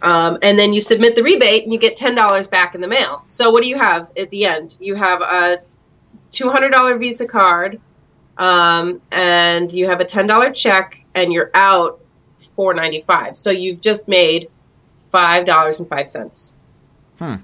Um, 0.00 0.38
and 0.42 0.56
then 0.56 0.72
you 0.72 0.80
submit 0.80 1.16
the 1.16 1.24
rebate 1.24 1.64
and 1.64 1.72
you 1.72 1.78
get 1.80 1.96
$10 1.96 2.50
back 2.50 2.76
in 2.76 2.80
the 2.80 2.86
mail. 2.86 3.22
So 3.24 3.50
what 3.50 3.64
do 3.64 3.68
you 3.68 3.76
have 3.76 4.12
at 4.16 4.30
the 4.30 4.44
end? 4.44 4.78
You 4.80 4.94
have 4.94 5.20
a 5.20 5.58
$200 6.30 6.98
Visa 7.00 7.26
card 7.26 7.80
um, 8.36 9.00
and 9.10 9.72
you 9.72 9.88
have 9.88 10.00
a 10.00 10.04
$10 10.04 10.54
check 10.54 10.98
and 11.16 11.32
you're 11.32 11.50
out 11.52 12.00
$4.95. 12.56 13.36
So 13.36 13.50
you've 13.50 13.80
just 13.80 14.06
made 14.08 14.50
$5.05. 15.12 16.52
Hmm. 17.18 17.34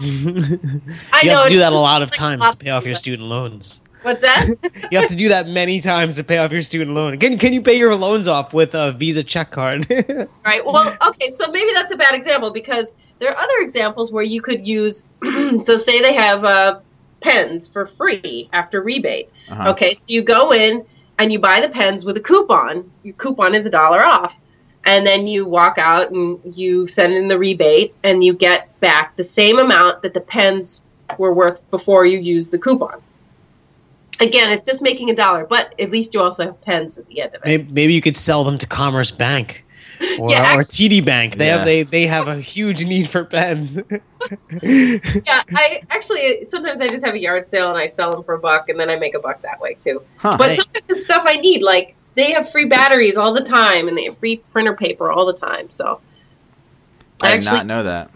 I 1.12 1.20
You 1.22 1.30
know 1.30 1.36
have 1.36 1.44
to 1.44 1.48
do 1.50 1.58
that 1.58 1.72
a 1.72 1.78
lot 1.78 2.02
of 2.02 2.10
like 2.10 2.18
times 2.18 2.40
lots 2.40 2.54
to 2.54 2.64
pay 2.64 2.70
off 2.70 2.86
your 2.86 2.94
student 2.94 3.28
loans. 3.28 3.80
What's 4.02 4.22
that? 4.22 4.46
You 4.92 4.98
have 4.98 5.08
to 5.08 5.16
do 5.16 5.28
that 5.28 5.48
many 5.48 5.80
times 5.80 6.16
to 6.16 6.24
pay 6.24 6.38
off 6.38 6.52
your 6.52 6.62
student 6.62 6.92
loan. 6.92 7.18
Can 7.18 7.36
can 7.36 7.52
you 7.52 7.60
pay 7.60 7.76
your 7.76 7.94
loans 7.96 8.28
off 8.28 8.54
with 8.54 8.74
a 8.74 8.92
Visa 8.92 9.22
check 9.22 9.50
card? 9.50 9.86
Right. 10.44 10.64
Well, 10.64 10.96
okay. 11.08 11.28
So 11.30 11.50
maybe 11.50 11.70
that's 11.74 11.92
a 11.92 11.96
bad 11.96 12.14
example 12.14 12.52
because 12.52 12.94
there 13.18 13.28
are 13.28 13.36
other 13.36 13.58
examples 13.60 14.10
where 14.12 14.24
you 14.24 14.40
could 14.40 14.66
use. 14.66 15.04
so 15.58 15.76
say 15.76 16.00
they 16.00 16.14
have 16.14 16.44
uh, 16.44 16.80
pens 17.20 17.68
for 17.68 17.86
free 17.86 18.48
after 18.52 18.82
rebate. 18.82 19.28
Uh-huh. 19.50 19.70
Okay. 19.70 19.92
So 19.94 20.06
you 20.08 20.22
go 20.22 20.52
in 20.52 20.86
and 21.18 21.32
you 21.32 21.38
buy 21.38 21.60
the 21.60 21.68
pens 21.68 22.04
with 22.04 22.16
a 22.16 22.20
coupon. 22.20 22.90
Your 23.02 23.14
coupon 23.14 23.54
is 23.54 23.66
a 23.66 23.70
dollar 23.70 24.02
off, 24.02 24.38
and 24.84 25.06
then 25.06 25.26
you 25.26 25.46
walk 25.46 25.78
out 25.78 26.10
and 26.10 26.38
you 26.56 26.86
send 26.86 27.12
in 27.12 27.28
the 27.28 27.38
rebate 27.38 27.94
and 28.04 28.24
you 28.24 28.32
get 28.32 28.78
back 28.80 29.16
the 29.16 29.24
same 29.24 29.58
amount 29.58 30.02
that 30.02 30.14
the 30.14 30.20
pens 30.20 30.80
were 31.18 31.32
worth 31.34 31.60
before 31.70 32.06
you 32.06 32.18
used 32.18 32.52
the 32.52 32.58
coupon. 32.58 33.00
Again, 34.20 34.50
it's 34.50 34.68
just 34.68 34.82
making 34.82 35.10
a 35.10 35.14
dollar, 35.14 35.46
but 35.46 35.74
at 35.80 35.90
least 35.90 36.12
you 36.12 36.20
also 36.20 36.46
have 36.46 36.60
pens 36.62 36.98
at 36.98 37.06
the 37.06 37.20
end 37.20 37.34
of 37.34 37.42
it. 37.42 37.46
maybe, 37.46 37.68
maybe 37.74 37.94
you 37.94 38.00
could 38.00 38.16
sell 38.16 38.42
them 38.42 38.58
to 38.58 38.66
Commerce 38.66 39.10
Bank 39.12 39.64
or, 40.18 40.30
Yeah, 40.30 40.56
or 40.56 40.58
TD 40.58 41.04
Bank. 41.04 41.36
They 41.36 41.46
Yeah. 41.46 41.58
have 41.58 41.64
they 41.64 41.82
they 41.84 42.06
have 42.06 42.26
a 42.26 42.36
huge 42.36 42.84
need 42.84 43.08
for 43.08 43.24
pens. 43.24 43.78
yeah, 44.62 45.42
I 45.54 45.80
actually 45.90 46.46
sometimes 46.46 46.80
I 46.80 46.88
just 46.88 47.04
have 47.04 47.14
a 47.14 47.18
yard 47.20 47.46
sale 47.46 47.68
and 47.70 47.78
I 47.78 47.86
sell 47.86 48.12
them 48.12 48.24
for 48.24 48.34
a 48.34 48.38
buck, 48.38 48.68
and 48.68 48.78
then 48.78 48.90
I 48.90 48.96
make 48.96 49.14
a 49.14 49.20
buck 49.20 49.40
that 49.42 49.60
way 49.60 49.74
too. 49.74 50.02
Huh. 50.16 50.34
But 50.36 50.50
Hey. 50.50 50.56
sometimes 50.56 50.84
it's 50.88 51.04
stuff 51.04 51.22
I 51.26 51.36
need, 51.36 51.62
like 51.62 51.94
they 52.18 52.32
have 52.32 52.50
free 52.50 52.66
batteries 52.66 53.16
all 53.16 53.32
the 53.32 53.42
time, 53.42 53.86
and 53.86 53.96
they 53.96 54.04
have 54.06 54.18
free 54.18 54.38
printer 54.52 54.74
paper 54.74 55.10
all 55.10 55.24
the 55.24 55.32
time. 55.32 55.70
So 55.70 56.00
I 57.22 57.30
did 57.30 57.46
actually, 57.46 57.56
not 57.58 57.66
know 57.66 57.82
that. 57.84 58.10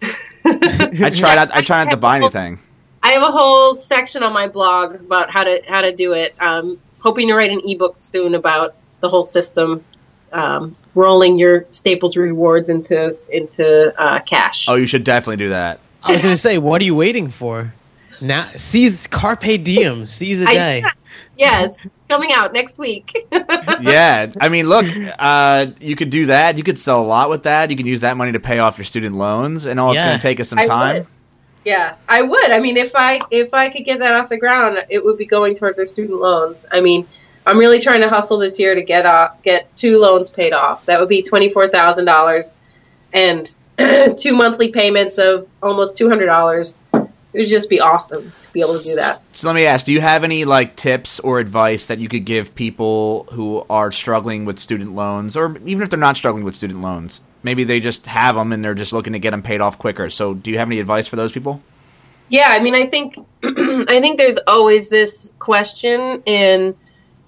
I 1.04 1.10
try 1.10 1.34
not 1.34 1.50
I 1.52 1.62
try 1.62 1.82
not 1.82 1.90
to 1.90 1.96
buy 1.96 2.16
anything. 2.16 2.60
I 3.02 3.10
have 3.10 3.22
a 3.22 3.32
whole 3.32 3.74
section 3.74 4.22
on 4.22 4.32
my 4.32 4.46
blog 4.46 4.94
about 4.94 5.30
how 5.30 5.42
to 5.42 5.60
how 5.66 5.80
to 5.80 5.92
do 5.92 6.12
it. 6.12 6.36
Um, 6.40 6.78
hoping 7.00 7.26
to 7.28 7.34
write 7.34 7.50
an 7.50 7.60
ebook 7.64 7.96
soon 7.96 8.36
about 8.36 8.76
the 9.00 9.08
whole 9.08 9.22
system, 9.22 9.84
um, 10.32 10.76
rolling 10.94 11.36
your 11.36 11.66
Staples 11.70 12.16
rewards 12.16 12.70
into 12.70 13.16
into 13.28 13.92
uh, 14.00 14.20
cash. 14.20 14.68
Oh, 14.68 14.76
you 14.76 14.86
should 14.86 15.04
definitely 15.04 15.38
do 15.38 15.48
that. 15.48 15.80
I 16.04 16.12
was 16.12 16.22
gonna 16.22 16.36
say, 16.36 16.58
what 16.58 16.80
are 16.80 16.84
you 16.84 16.94
waiting 16.94 17.28
for? 17.32 17.74
Now 18.20 18.48
seize 18.54 19.08
carpe 19.08 19.64
diem, 19.64 20.04
seize 20.04 20.38
the 20.38 20.48
I 20.48 20.58
day. 20.58 20.82
should- 20.82 20.92
yes, 21.38 21.78
coming 22.08 22.32
out 22.32 22.52
next 22.52 22.78
week. 22.78 23.12
yeah, 23.80 24.30
I 24.40 24.48
mean, 24.48 24.68
look, 24.68 24.86
uh, 25.18 25.66
you 25.80 25.96
could 25.96 26.10
do 26.10 26.26
that. 26.26 26.56
You 26.56 26.62
could 26.62 26.78
sell 26.78 27.00
a 27.00 27.06
lot 27.06 27.30
with 27.30 27.44
that. 27.44 27.70
You 27.70 27.76
can 27.76 27.86
use 27.86 28.02
that 28.02 28.16
money 28.16 28.32
to 28.32 28.40
pay 28.40 28.58
off 28.58 28.76
your 28.76 28.84
student 28.84 29.16
loans, 29.16 29.64
and 29.64 29.80
all 29.80 29.92
it's 29.92 30.02
going 30.02 30.18
to 30.18 30.22
take 30.22 30.40
is 30.40 30.48
some 30.48 30.58
I 30.58 30.64
time. 30.64 30.96
would. 30.96 31.06
Yeah, 31.64 31.96
I 32.08 32.22
would. 32.22 32.50
I 32.50 32.60
mean, 32.60 32.76
if 32.76 32.92
I 32.94 33.20
if 33.30 33.52
I 33.52 33.68
could 33.68 33.84
get 33.84 33.98
that 33.98 34.14
off 34.14 34.28
the 34.28 34.38
ground, 34.38 34.78
it 34.88 35.04
would 35.04 35.18
be 35.18 35.26
going 35.26 35.54
towards 35.54 35.76
their 35.76 35.86
student 35.86 36.20
loans. 36.20 36.64
I 36.72 36.80
mean, 36.80 37.06
I'm 37.46 37.58
really 37.58 37.80
trying 37.80 38.00
to 38.00 38.08
hustle 38.08 38.38
this 38.38 38.58
year 38.58 38.74
to 38.74 38.82
get 38.82 39.06
off, 39.06 39.42
get 39.42 39.74
two 39.76 39.98
loans 39.98 40.30
paid 40.30 40.52
off. 40.52 40.86
That 40.86 41.00
would 41.00 41.08
be 41.08 41.22
twenty 41.22 41.50
four 41.50 41.68
thousand 41.68 42.04
dollars, 42.04 42.58
and 43.12 43.46
two 44.16 44.34
monthly 44.34 44.70
payments 44.70 45.18
of 45.18 45.48
almost 45.62 45.96
two 45.96 46.08
hundred 46.08 46.26
dollars. 46.26 46.78
It 47.32 47.38
would 47.40 47.48
just 47.48 47.68
be 47.68 47.78
awesome 47.78 48.32
to 48.42 48.52
be 48.52 48.60
able 48.60 48.78
to 48.78 48.84
do 48.84 48.94
that. 48.94 49.20
So 49.32 49.46
let 49.46 49.54
me 49.54 49.66
ask: 49.66 49.84
Do 49.84 49.92
you 49.92 50.00
have 50.00 50.24
any 50.24 50.44
like 50.44 50.76
tips 50.76 51.20
or 51.20 51.40
advice 51.40 51.86
that 51.86 51.98
you 51.98 52.08
could 52.08 52.24
give 52.24 52.54
people 52.54 53.28
who 53.32 53.64
are 53.68 53.92
struggling 53.92 54.44
with 54.44 54.58
student 54.58 54.94
loans, 54.94 55.36
or 55.36 55.56
even 55.66 55.82
if 55.82 55.90
they're 55.90 55.98
not 55.98 56.16
struggling 56.16 56.44
with 56.44 56.54
student 56.54 56.80
loans? 56.80 57.20
Maybe 57.42 57.64
they 57.64 57.80
just 57.80 58.06
have 58.06 58.34
them 58.34 58.52
and 58.52 58.64
they're 58.64 58.74
just 58.74 58.92
looking 58.92 59.12
to 59.12 59.18
get 59.18 59.30
them 59.30 59.42
paid 59.42 59.60
off 59.60 59.78
quicker. 59.78 60.10
So, 60.10 60.34
do 60.34 60.50
you 60.50 60.58
have 60.58 60.68
any 60.68 60.80
advice 60.80 61.06
for 61.06 61.16
those 61.16 61.32
people? 61.32 61.62
Yeah, 62.28 62.48
I 62.48 62.60
mean, 62.60 62.74
I 62.74 62.86
think 62.86 63.16
I 63.42 64.00
think 64.00 64.18
there's 64.18 64.38
always 64.46 64.88
this 64.88 65.32
question 65.38 66.22
in 66.24 66.74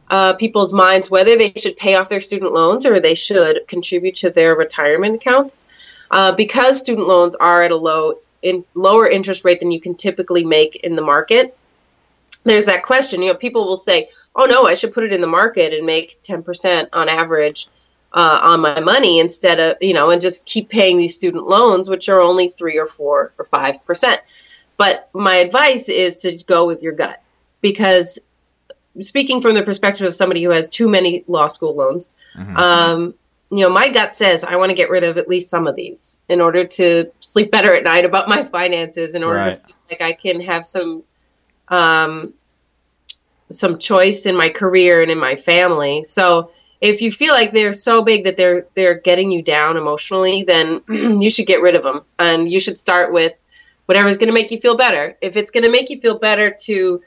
uh, 0.08 0.34
people's 0.34 0.72
minds 0.72 1.10
whether 1.10 1.36
they 1.36 1.52
should 1.56 1.76
pay 1.76 1.94
off 1.94 2.08
their 2.08 2.20
student 2.20 2.52
loans 2.52 2.84
or 2.84 3.00
they 3.00 3.14
should 3.14 3.68
contribute 3.68 4.14
to 4.16 4.30
their 4.30 4.54
retirement 4.54 5.14
accounts, 5.14 5.66
uh, 6.10 6.34
because 6.34 6.80
student 6.80 7.06
loans 7.06 7.34
are 7.36 7.62
at 7.62 7.70
a 7.70 7.76
low 7.76 8.14
in 8.42 8.64
lower 8.74 9.08
interest 9.08 9.44
rate 9.44 9.60
than 9.60 9.70
you 9.70 9.80
can 9.80 9.94
typically 9.94 10.44
make 10.44 10.76
in 10.76 10.94
the 10.94 11.02
market. 11.02 11.56
There's 12.44 12.66
that 12.66 12.82
question. 12.82 13.22
You 13.22 13.28
know, 13.28 13.34
people 13.34 13.66
will 13.66 13.76
say, 13.76 14.08
"Oh 14.34 14.46
no, 14.46 14.66
I 14.66 14.74
should 14.74 14.92
put 14.92 15.04
it 15.04 15.12
in 15.12 15.20
the 15.20 15.26
market 15.26 15.72
and 15.72 15.84
make 15.86 16.20
ten 16.22 16.42
percent 16.42 16.88
on 16.92 17.08
average." 17.08 17.68
Uh, 18.12 18.40
on 18.42 18.60
my 18.60 18.80
money 18.80 19.20
instead 19.20 19.60
of 19.60 19.76
you 19.80 19.94
know 19.94 20.10
and 20.10 20.20
just 20.20 20.44
keep 20.44 20.68
paying 20.68 20.98
these 20.98 21.14
student 21.14 21.46
loans 21.46 21.88
which 21.88 22.08
are 22.08 22.20
only 22.20 22.48
three 22.48 22.76
or 22.76 22.88
four 22.88 23.32
or 23.38 23.44
five 23.44 23.86
percent 23.86 24.20
but 24.76 25.08
my 25.12 25.36
advice 25.36 25.88
is 25.88 26.16
to 26.16 26.36
go 26.48 26.66
with 26.66 26.82
your 26.82 26.92
gut 26.92 27.22
because 27.60 28.18
speaking 29.00 29.40
from 29.40 29.54
the 29.54 29.62
perspective 29.62 30.06
of 30.06 30.14
somebody 30.14 30.42
who 30.42 30.50
has 30.50 30.68
too 30.68 30.88
many 30.88 31.24
law 31.28 31.46
school 31.46 31.74
loans, 31.74 32.12
um, 32.56 33.14
you 33.50 33.64
know, 33.64 33.70
my 33.70 33.88
gut 33.88 34.14
says 34.14 34.44
I 34.44 34.56
want 34.56 34.70
to 34.70 34.76
get 34.76 34.90
rid 34.90 35.02
of 35.04 35.18
at 35.18 35.28
least 35.28 35.50
some 35.50 35.66
of 35.66 35.74
these 35.74 36.18
in 36.28 36.40
order 36.40 36.64
to 36.64 37.10
sleep 37.20 37.50
better 37.50 37.74
at 37.74 37.82
night 37.82 38.04
about 38.04 38.28
my 38.28 38.44
finances, 38.44 39.14
in 39.14 39.24
order 39.24 39.38
Right. 39.38 39.60
to 39.66 39.66
feel 39.66 39.76
like 39.90 40.00
I 40.00 40.12
can 40.12 40.40
have 40.40 40.64
some 40.64 41.02
um, 41.68 42.34
some 43.50 43.78
choice 43.78 44.26
in 44.26 44.36
my 44.36 44.48
career 44.48 45.02
and 45.02 45.10
in 45.10 45.18
my 45.18 45.34
family. 45.36 46.04
So 46.04 46.50
if 46.80 47.02
you 47.02 47.10
feel 47.10 47.34
like 47.34 47.52
they're 47.52 47.72
so 47.72 48.02
big 48.02 48.24
that 48.24 48.36
they're 48.36 48.66
they're 48.74 48.98
getting 48.98 49.30
you 49.30 49.42
down 49.42 49.76
emotionally, 49.76 50.44
then 50.44 50.80
you 50.88 51.28
should 51.30 51.46
get 51.46 51.60
rid 51.60 51.74
of 51.74 51.82
them, 51.82 52.02
and 52.18 52.48
you 52.50 52.60
should 52.60 52.78
start 52.78 53.12
with 53.12 53.40
whatever's 53.86 54.16
going 54.16 54.28
to 54.28 54.34
make 54.34 54.52
you 54.52 54.58
feel 54.58 54.76
better. 54.76 55.16
If 55.20 55.36
it's 55.36 55.50
going 55.50 55.64
to 55.64 55.70
make 55.70 55.90
you 55.90 56.00
feel 56.00 56.18
better 56.18 56.50
to 56.66 57.02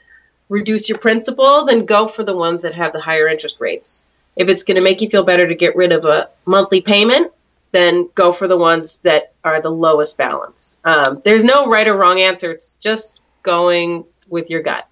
reduce 0.50 0.88
your 0.90 0.98
principal, 0.98 1.64
then 1.64 1.86
go 1.86 2.06
for 2.06 2.22
the 2.22 2.36
ones 2.36 2.60
that 2.62 2.74
have 2.74 2.92
the 2.92 3.00
higher 3.00 3.26
interest 3.26 3.56
rates. 3.60 4.04
If 4.36 4.48
it's 4.48 4.62
going 4.62 4.76
to 4.76 4.82
make 4.82 5.00
you 5.00 5.08
feel 5.08 5.22
better 5.22 5.46
to 5.46 5.54
get 5.54 5.76
rid 5.76 5.92
of 5.92 6.04
a 6.04 6.28
monthly 6.44 6.80
payment, 6.80 7.32
then 7.72 8.08
go 8.14 8.32
for 8.32 8.46
the 8.48 8.56
ones 8.56 9.00
that 9.00 9.32
are 9.42 9.60
the 9.60 9.70
lowest 9.70 10.16
balance. 10.16 10.78
Um, 10.84 11.20
there's 11.24 11.44
no 11.44 11.68
right 11.68 11.86
or 11.86 11.96
wrong 11.96 12.20
answer. 12.20 12.52
It's 12.52 12.76
just 12.76 13.20
going 13.42 14.04
with 14.28 14.50
your 14.50 14.62
gut. 14.62 14.88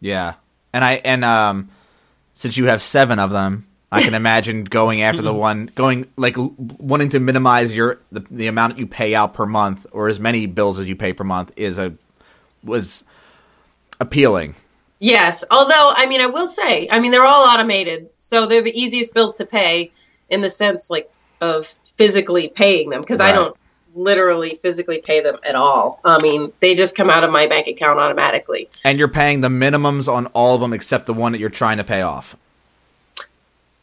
Yeah, 0.00 0.34
and 0.72 0.84
I 0.84 0.94
and 1.04 1.24
um, 1.24 1.70
since 2.34 2.56
you 2.56 2.66
have 2.66 2.82
seven 2.82 3.18
of 3.18 3.30
them, 3.30 3.66
I 3.90 4.02
can 4.02 4.14
imagine 4.14 4.64
going 4.78 5.02
after 5.02 5.22
the 5.22 5.34
one 5.34 5.70
going 5.74 6.06
like 6.16 6.36
wanting 6.38 7.10
to 7.10 7.20
minimize 7.20 7.74
your 7.76 8.00
the, 8.10 8.20
the 8.30 8.46
amount 8.46 8.78
you 8.78 8.86
pay 8.86 9.14
out 9.14 9.34
per 9.34 9.46
month 9.46 9.86
or 9.92 10.08
as 10.08 10.18
many 10.18 10.46
bills 10.46 10.78
as 10.78 10.88
you 10.88 10.96
pay 10.96 11.12
per 11.12 11.24
month 11.24 11.52
is 11.56 11.78
a 11.78 11.94
was 12.62 13.04
appealing. 14.00 14.54
Yes, 15.02 15.42
although 15.50 15.92
I 15.96 16.06
mean, 16.06 16.20
I 16.20 16.26
will 16.26 16.46
say, 16.46 16.86
I 16.88 17.00
mean, 17.00 17.10
they're 17.10 17.24
all 17.24 17.44
automated, 17.44 18.08
so 18.20 18.46
they're 18.46 18.62
the 18.62 18.80
easiest 18.80 19.12
bills 19.12 19.34
to 19.36 19.44
pay 19.44 19.90
in 20.30 20.40
the 20.40 20.48
sense 20.48 20.90
like 20.90 21.10
of 21.40 21.74
physically 21.96 22.52
paying 22.54 22.88
them 22.88 23.00
because 23.00 23.20
I 23.20 23.32
don't 23.32 23.56
literally 23.96 24.54
physically 24.54 25.02
pay 25.04 25.20
them 25.20 25.38
at 25.44 25.56
all. 25.56 26.00
I 26.04 26.22
mean, 26.22 26.52
they 26.60 26.76
just 26.76 26.94
come 26.94 27.10
out 27.10 27.24
of 27.24 27.32
my 27.32 27.48
bank 27.48 27.66
account 27.66 27.98
automatically. 27.98 28.70
And 28.84 28.96
you're 28.96 29.08
paying 29.08 29.40
the 29.40 29.48
minimums 29.48 30.10
on 30.10 30.26
all 30.26 30.54
of 30.54 30.60
them 30.60 30.72
except 30.72 31.06
the 31.06 31.14
one 31.14 31.32
that 31.32 31.38
you're 31.38 31.50
trying 31.50 31.78
to 31.78 31.84
pay 31.84 32.02
off. 32.02 32.36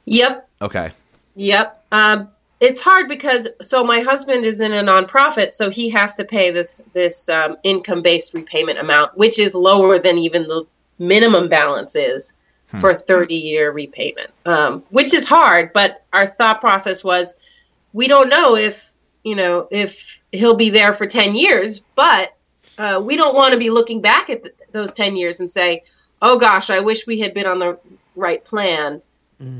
Yep, 0.05 0.49
Okay. 0.61 0.91
Yep. 1.35 1.85
Um, 1.91 2.29
it's 2.59 2.81
hard 2.81 3.07
because 3.07 3.47
so 3.61 3.83
my 3.83 3.99
husband 3.99 4.45
is 4.45 4.61
in 4.61 4.71
a 4.71 4.83
nonprofit, 4.83 5.53
so 5.53 5.69
he 5.69 5.89
has 5.89 6.15
to 6.15 6.25
pay 6.25 6.51
this 6.51 6.81
this 6.93 7.29
um, 7.29 7.57
income 7.63 8.01
based 8.01 8.33
repayment 8.33 8.79
amount, 8.79 9.17
which 9.17 9.39
is 9.39 9.53
lower 9.53 9.99
than 9.99 10.17
even 10.17 10.43
the 10.43 10.65
minimum 10.99 11.49
balance 11.49 11.95
is 11.95 12.35
for 12.79 12.91
a 12.91 12.95
thirty 12.95 13.35
year 13.35 13.71
repayment, 13.71 14.29
um, 14.45 14.83
which 14.89 15.13
is 15.13 15.27
hard. 15.27 15.73
But 15.73 16.03
our 16.13 16.27
thought 16.27 16.61
process 16.61 17.03
was, 17.03 17.33
we 17.93 18.07
don't 18.07 18.29
know 18.29 18.55
if 18.55 18.91
you 19.23 19.35
know 19.35 19.67
if 19.71 20.21
he'll 20.31 20.55
be 20.55 20.69
there 20.69 20.93
for 20.93 21.07
ten 21.07 21.33
years, 21.33 21.81
but 21.95 22.37
uh, 22.77 23.01
we 23.03 23.17
don't 23.17 23.35
want 23.35 23.53
to 23.53 23.59
be 23.59 23.69
looking 23.71 24.01
back 24.01 24.29
at 24.29 24.43
th- 24.43 24.55
those 24.71 24.91
ten 24.91 25.15
years 25.15 25.39
and 25.39 25.49
say, 25.49 25.83
oh 26.21 26.37
gosh, 26.37 26.69
I 26.69 26.79
wish 26.79 27.07
we 27.07 27.19
had 27.19 27.33
been 27.33 27.47
on 27.47 27.57
the 27.59 27.79
right 28.15 28.43
plan 28.43 29.01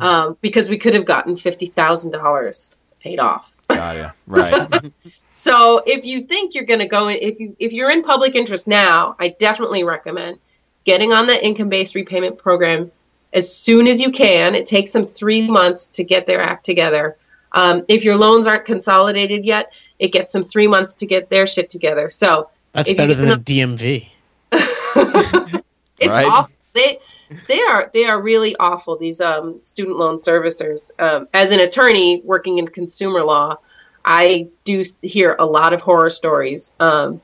um, 0.02 0.38
because 0.42 0.70
we 0.70 0.78
could 0.78 0.94
have 0.94 1.06
gotten 1.06 1.36
fifty 1.36 1.66
thousand 1.66 2.12
dollars 2.12 2.72
paid 3.00 3.20
off. 3.20 3.56
Got. 3.70 4.16
Right. 4.28 4.92
So 5.32 5.82
if 5.86 6.04
you 6.04 6.24
think 6.24 6.54
you're 6.54 6.66
going 6.66 6.82
to 6.82 6.88
go, 6.88 7.08
if 7.08 7.40
you 7.40 7.56
if 7.60 7.72
you're 7.72 7.90
in 7.90 8.02
public 8.02 8.36
interest 8.36 8.68
now, 8.68 9.16
I 9.20 9.30
definitely 9.40 9.86
recommend 9.86 10.38
getting 10.84 11.14
on 11.14 11.28
the 11.28 11.46
income 11.46 11.70
based 11.70 11.96
repayment 11.96 12.38
program 12.38 12.92
as 13.34 13.54
soon 13.54 13.88
as 13.88 14.02
you 14.02 14.12
can. 14.12 14.56
It 14.56 14.66
takes 14.66 14.92
them 14.92 15.06
three 15.06 15.50
months 15.50 15.88
to 15.90 16.04
get 16.04 16.26
their 16.26 16.42
act 16.42 16.66
together. 16.66 17.18
Um, 17.52 17.84
if 17.88 18.04
your 18.04 18.16
loans 18.16 18.48
aren't 18.48 18.66
consolidated 18.66 19.46
yet, 19.46 19.72
it 19.98 20.12
gets 20.12 20.32
them 20.32 20.44
three 20.44 20.68
months 20.68 20.96
to 20.96 21.06
get 21.06 21.30
their 21.30 21.46
shit 21.46 21.70
together. 21.70 22.10
So 22.10 22.50
That's 22.74 22.92
better 22.94 23.14
than 23.14 23.32
a 23.32 23.38
DMV. 23.38 24.08
it's 24.52 26.16
Right. 26.16 26.28
awful. 26.28 26.54
They 26.74 27.00
they 27.48 27.60
are 27.62 27.90
they 27.94 28.06
are 28.06 28.22
really 28.22 28.56
awful. 28.58 28.96
These 28.96 29.22
um, 29.22 29.60
student 29.60 29.98
loan 29.98 30.16
servicers. 30.16 30.92
Um, 31.00 31.28
as 31.34 31.52
an 31.52 31.60
attorney 31.60 32.22
working 32.24 32.58
in 32.60 32.68
consumer 32.68 33.24
law, 33.24 33.58
I 34.06 34.48
do 34.64 34.84
hear 35.02 35.36
a 35.38 35.46
lot 35.46 35.74
of 35.74 35.82
horror 35.82 36.10
stories, 36.10 36.74
um, 36.80 37.22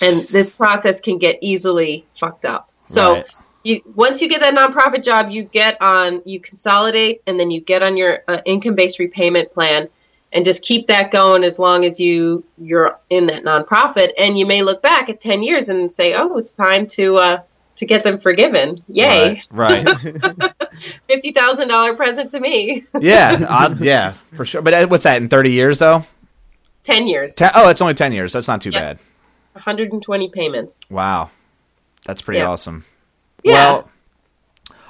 and 0.00 0.20
this 0.28 0.54
process 0.54 1.00
can 1.00 1.18
get 1.18 1.38
easily 1.40 2.06
fucked 2.16 2.44
up. 2.44 2.70
So. 2.84 3.14
Right. 3.14 3.26
You, 3.62 3.78
once 3.94 4.22
you 4.22 4.28
get 4.30 4.40
that 4.40 4.54
nonprofit 4.54 5.04
job, 5.04 5.28
you 5.28 5.44
get 5.44 5.76
on, 5.82 6.22
you 6.24 6.40
consolidate, 6.40 7.20
and 7.26 7.38
then 7.38 7.50
you 7.50 7.60
get 7.60 7.82
on 7.82 7.94
your 7.94 8.20
uh, 8.26 8.40
income-based 8.46 8.98
repayment 8.98 9.52
plan, 9.52 9.86
and 10.32 10.46
just 10.46 10.62
keep 10.62 10.86
that 10.86 11.10
going 11.10 11.44
as 11.44 11.58
long 11.58 11.84
as 11.84 12.00
you 12.00 12.42
you're 12.56 12.98
in 13.10 13.26
that 13.26 13.42
nonprofit. 13.44 14.12
And 14.16 14.38
you 14.38 14.46
may 14.46 14.62
look 14.62 14.80
back 14.80 15.10
at 15.10 15.20
ten 15.20 15.42
years 15.42 15.68
and 15.68 15.92
say, 15.92 16.14
"Oh, 16.14 16.38
it's 16.38 16.54
time 16.54 16.86
to 16.86 17.16
uh, 17.16 17.42
to 17.76 17.84
get 17.84 18.02
them 18.02 18.18
forgiven." 18.18 18.76
Yay, 18.88 19.38
Right. 19.52 19.84
right. 19.84 20.52
fifty 21.06 21.32
thousand 21.32 21.68
dollar 21.68 21.94
present 21.94 22.30
to 22.30 22.40
me. 22.40 22.84
Yeah. 22.98 23.74
yeah. 23.78 24.14
For 24.32 24.46
sure. 24.46 24.62
But 24.62 24.72
uh, 24.72 24.86
what's 24.86 25.04
that 25.04 25.20
in 25.20 25.28
30 25.28 25.50
years 25.50 25.78
though? 25.80 26.06
ten 26.82 27.06
years, 27.06 27.34
Ten, 27.34 27.50
oh, 27.54 27.68
it's 27.68 27.82
only 27.82 27.92
10 27.92 28.12
years. 28.12 28.32
So 28.32 28.38
it's 28.38 28.48
not 28.48 28.62
too 28.62 28.70
Yeah. 28.70 28.94
bad. 28.94 28.98
One 29.52 29.62
hundred 29.62 29.92
and 29.92 30.02
twenty 30.02 30.28
payments. 30.28 30.86
Wow. 30.90 31.30
That's 32.06 32.22
pretty 32.22 32.40
Yeah. 32.40 32.48
awesome. 32.48 32.84
Yeah. 33.42 33.54
Well, 33.54 33.88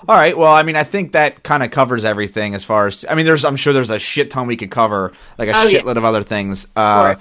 all 0.08 0.16
right. 0.16 0.36
Well, 0.36 0.52
I 0.52 0.62
mean, 0.62 0.76
I 0.76 0.84
think 0.84 1.12
that 1.12 1.42
kind 1.42 1.62
of 1.62 1.70
covers 1.70 2.04
everything 2.04 2.54
as 2.54 2.64
far 2.64 2.86
as 2.86 3.04
I 3.08 3.14
mean, 3.14 3.26
there's 3.26 3.44
I'm 3.44 3.56
sure 3.56 3.72
there's 3.72 3.90
a 3.90 3.98
shit 3.98 4.30
ton 4.30 4.46
we 4.46 4.56
could 4.56 4.70
cover, 4.70 5.12
like 5.38 5.48
a 5.48 5.52
Oh, 5.56 5.66
yeah. 5.66 5.80
shitload 5.80 5.96
of 5.96 6.04
other 6.04 6.22
things. 6.22 6.66
Uh. 6.74 7.16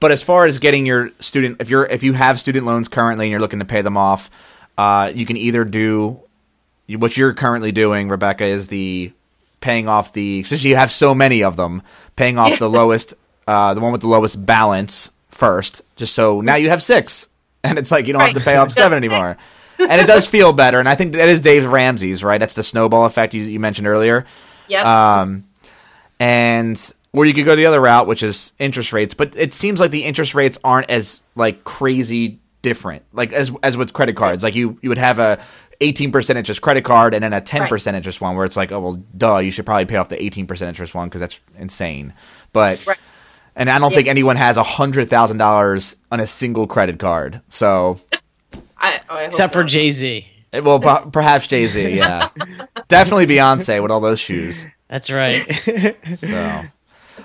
But 0.00 0.10
as 0.10 0.20
far 0.20 0.46
as 0.46 0.58
getting 0.58 0.84
your 0.84 1.10
student, 1.20 1.60
if 1.60 1.70
you're 1.70 1.84
if 1.86 2.02
you 2.02 2.12
have 2.12 2.40
student 2.40 2.66
loans 2.66 2.88
currently 2.88 3.26
and 3.26 3.30
you're 3.30 3.38
looking 3.40 3.60
to 3.60 3.64
pay 3.64 3.82
them 3.82 3.96
off, 3.96 4.30
uh, 4.76 5.12
you 5.14 5.24
can 5.24 5.36
either 5.36 5.64
do 5.64 6.18
what 6.88 7.16
you're 7.16 7.32
currently 7.34 7.70
doing, 7.70 8.08
Rebecca, 8.08 8.44
is 8.44 8.66
the 8.66 9.12
paying 9.60 9.86
off 9.86 10.12
the 10.12 10.42
since 10.42 10.64
you 10.64 10.74
have 10.74 10.90
so 10.90 11.14
many 11.14 11.44
of 11.44 11.54
them, 11.54 11.82
paying 12.16 12.36
off 12.36 12.58
the 12.58 12.68
lowest, 12.80 13.14
uh, 13.46 13.74
the 13.74 13.80
one 13.80 13.92
with 13.92 14.00
the 14.00 14.08
lowest 14.08 14.44
balance 14.44 15.11
first, 15.42 15.82
just 15.96 16.14
so 16.14 16.40
now 16.40 16.54
you 16.54 16.68
have 16.70 16.82
six, 16.82 17.28
and 17.64 17.78
it's 17.78 17.90
like 17.90 18.06
you 18.06 18.12
don't 18.12 18.22
have 18.22 18.34
to 18.34 18.40
pay 18.40 18.54
off 18.54 18.70
seven 18.70 18.96
anymore, 19.04 19.36
and 19.78 20.00
it 20.00 20.06
does 20.06 20.24
feel 20.26 20.52
better. 20.52 20.78
And 20.78 20.88
I 20.88 20.94
think 20.94 21.12
that 21.14 21.28
is 21.28 21.40
Dave 21.40 21.66
Ramsey's 21.66 22.22
right. 22.22 22.38
That's 22.38 22.54
the 22.54 22.62
snowball 22.62 23.06
effect 23.06 23.34
you, 23.34 23.42
you 23.42 23.58
mentioned 23.58 23.88
earlier. 23.88 24.24
Yep. 24.68 24.86
Um, 24.86 25.44
and 26.20 26.92
or 27.12 27.26
you 27.26 27.34
could 27.34 27.44
go 27.44 27.56
the 27.56 27.66
other 27.66 27.80
route, 27.80 28.06
which 28.06 28.22
is 28.22 28.52
interest 28.60 28.92
rates. 28.92 29.14
But 29.14 29.34
it 29.36 29.52
seems 29.52 29.80
like 29.80 29.90
the 29.90 30.04
interest 30.04 30.34
rates 30.34 30.58
aren't 30.62 30.88
as 30.88 31.20
like 31.34 31.64
crazy 31.64 32.38
different, 32.62 33.02
like 33.12 33.32
as 33.32 33.50
as 33.64 33.76
with 33.76 33.92
credit 33.92 34.14
cards. 34.14 34.44
Like 34.44 34.54
you 34.54 34.78
you 34.80 34.88
would 34.88 34.98
have 34.98 35.18
a 35.18 35.40
18% 35.80 36.36
interest 36.36 36.62
credit 36.62 36.84
card 36.84 37.12
and 37.12 37.24
then 37.24 37.32
a 37.32 37.40
10% 37.40 37.94
interest 37.94 38.20
one 38.20 38.36
where 38.36 38.44
it's 38.44 38.56
like, 38.56 38.70
oh 38.70 38.78
well, 38.78 39.02
duh, 39.16 39.38
you 39.38 39.50
should 39.50 39.66
probably 39.66 39.86
pay 39.86 39.96
off 39.96 40.08
the 40.08 40.16
18% 40.16 40.62
interest 40.62 40.94
one 40.94 41.08
because 41.08 41.20
that's 41.20 41.40
insane. 41.58 42.14
But 42.52 42.86
Right. 42.86 42.98
And 43.56 43.70
I 43.70 43.78
don't 43.78 43.90
Yeah. 43.90 43.96
think 43.96 44.08
anyone 44.08 44.36
has 44.36 44.56
a 44.56 44.62
hundred 44.62 45.08
thousand 45.10 45.38
dollars 45.38 45.96
on 46.10 46.20
a 46.20 46.26
single 46.26 46.66
credit 46.66 46.98
card. 46.98 47.40
So 47.48 48.00
I, 48.78 49.00
oh, 49.08 49.14
I 49.16 49.18
hope 49.20 49.26
Except 49.28 49.52
for. 49.52 49.64
Jay 49.64 49.90
Z. 49.90 50.26
eh, 50.52 50.60
well, 50.60 50.80
per- 50.80 51.06
perhaps 51.10 51.46
Jay 51.46 51.66
Z, 51.66 51.90
yeah, 51.96 52.28
definitely 52.88 53.26
Beyonce 53.26 53.80
with 53.82 53.90
all 53.90 54.00
those 54.00 54.20
shoes. 54.20 54.66
That's 54.88 55.10
right. 55.10 55.44
So, 56.16 56.62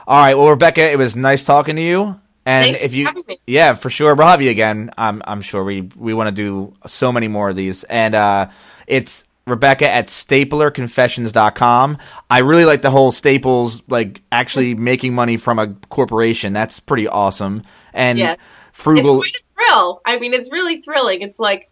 all 0.07 0.19
right. 0.21 0.35
Well, 0.37 0.49
Rebecca, 0.49 0.89
it 0.91 0.97
was 0.97 1.15
nice 1.15 1.43
talking 1.43 1.75
to 1.75 1.81
you. 1.81 2.19
And 2.45 2.63
Thanks 2.65 2.83
if 2.83 2.91
for 2.91 2.97
you, 2.97 3.05
me. 3.27 3.37
yeah, 3.45 3.73
for 3.73 3.89
sure, 3.89 4.15
we'll 4.15 4.27
have 4.27 4.41
you 4.41 4.49
again. 4.49 4.89
I'm, 4.97 5.21
I'm 5.27 5.41
sure 5.41 5.65
we 5.65 5.81
we 5.97 6.13
want 6.13 6.27
to 6.29 6.31
do 6.31 6.73
so 6.85 7.11
many 7.11 7.27
more 7.27 7.49
of 7.49 7.57
these. 7.57 7.83
And 7.85 8.15
uh, 8.15 8.47
it's 8.87 9.25
Rebecca 9.47 9.89
at 9.89 10.07
staplerconfessions.com. 10.07 11.97
I 12.29 12.39
really 12.39 12.65
like 12.65 12.81
the 12.81 12.91
whole 12.91 13.11
Staples 13.11 13.83
like 13.87 14.21
actually 14.31 14.75
making 14.75 15.13
money 15.15 15.37
from 15.37 15.59
a 15.59 15.67
corporation. 15.89 16.53
That's 16.53 16.79
pretty 16.79 17.07
awesome. 17.07 17.63
And 17.93 18.19
Yeah. 18.19 18.35
frugal. 18.71 19.21
It's 19.23 19.31
quite 19.31 19.35
a 19.35 19.43
thrill. 19.71 20.01
I 20.05 20.19
mean, 20.19 20.33
it's 20.33 20.51
really 20.51 20.81
thrilling. 20.81 21.21
It's 21.21 21.39
like 21.39 21.69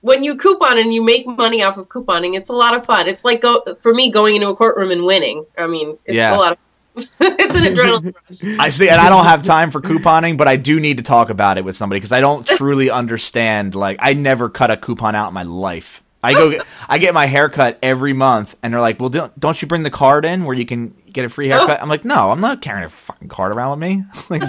when 0.00 0.22
you 0.22 0.36
coupon 0.36 0.78
and 0.78 0.92
you 0.92 1.02
make 1.02 1.26
money 1.26 1.62
off 1.62 1.76
of 1.76 1.88
couponing, 1.88 2.34
it's 2.36 2.50
a 2.50 2.54
lot 2.56 2.74
of 2.74 2.84
fun. 2.84 3.08
It's 3.08 3.24
like 3.24 3.40
go 3.40 3.62
for 3.80 3.94
me 3.94 4.10
going 4.10 4.36
into 4.36 4.48
a 4.48 4.56
courtroom 4.56 4.90
and 4.90 5.04
winning. 5.04 5.44
I 5.56 5.66
mean, 5.66 5.96
it's 6.04 6.16
Yeah. 6.16 6.36
a 6.36 6.38
lot 6.38 6.52
of 6.52 6.58
it's 7.20 7.54
an 7.56 7.64
adrenaline 7.74 8.12
rush. 8.28 8.58
I 8.60 8.68
see, 8.68 8.86
and 8.90 9.00
I 9.00 9.08
don't 9.08 9.24
have 9.24 9.42
time 9.42 9.70
for 9.70 9.80
couponing, 9.80 10.36
but 10.36 10.46
I 10.46 10.56
do 10.56 10.78
need 10.78 10.98
to 10.98 11.02
talk 11.02 11.30
about 11.30 11.56
it 11.56 11.64
with 11.64 11.74
somebody 11.74 11.98
because 12.00 12.12
I 12.12 12.20
don't 12.20 12.46
truly 12.58 12.90
understand. 12.90 13.74
Like, 13.74 13.96
I 14.00 14.12
never 14.12 14.50
cut 14.50 14.70
a 14.70 14.76
coupon 14.76 15.14
out 15.14 15.28
in 15.28 15.32
my 15.34 15.42
life. 15.44 16.02
I 16.22 16.34
go, 16.34 16.62
I 16.88 16.98
get 16.98 17.14
my 17.14 17.26
haircut 17.26 17.78
every 17.82 18.12
month, 18.12 18.56
and 18.62 18.72
they're 18.72 18.80
like, 18.80 19.00
"Well, 19.00 19.08
don't, 19.08 19.38
don't 19.40 19.60
you 19.60 19.66
bring 19.66 19.82
the 19.82 19.90
card 19.90 20.24
in 20.24 20.44
where 20.44 20.54
you 20.54 20.64
can 20.64 20.94
get 21.12 21.24
a 21.24 21.28
free 21.28 21.48
haircut?" 21.48 21.78
Oh. 21.80 21.82
I'm 21.82 21.88
like, 21.88 22.04
"No, 22.04 22.30
I'm 22.30 22.40
not 22.40 22.62
carrying 22.62 22.84
a 22.84 22.88
fucking 22.88 23.28
card 23.28 23.52
around 23.52 23.78
with 23.78 23.80
me." 23.80 24.04
like, 24.30 24.42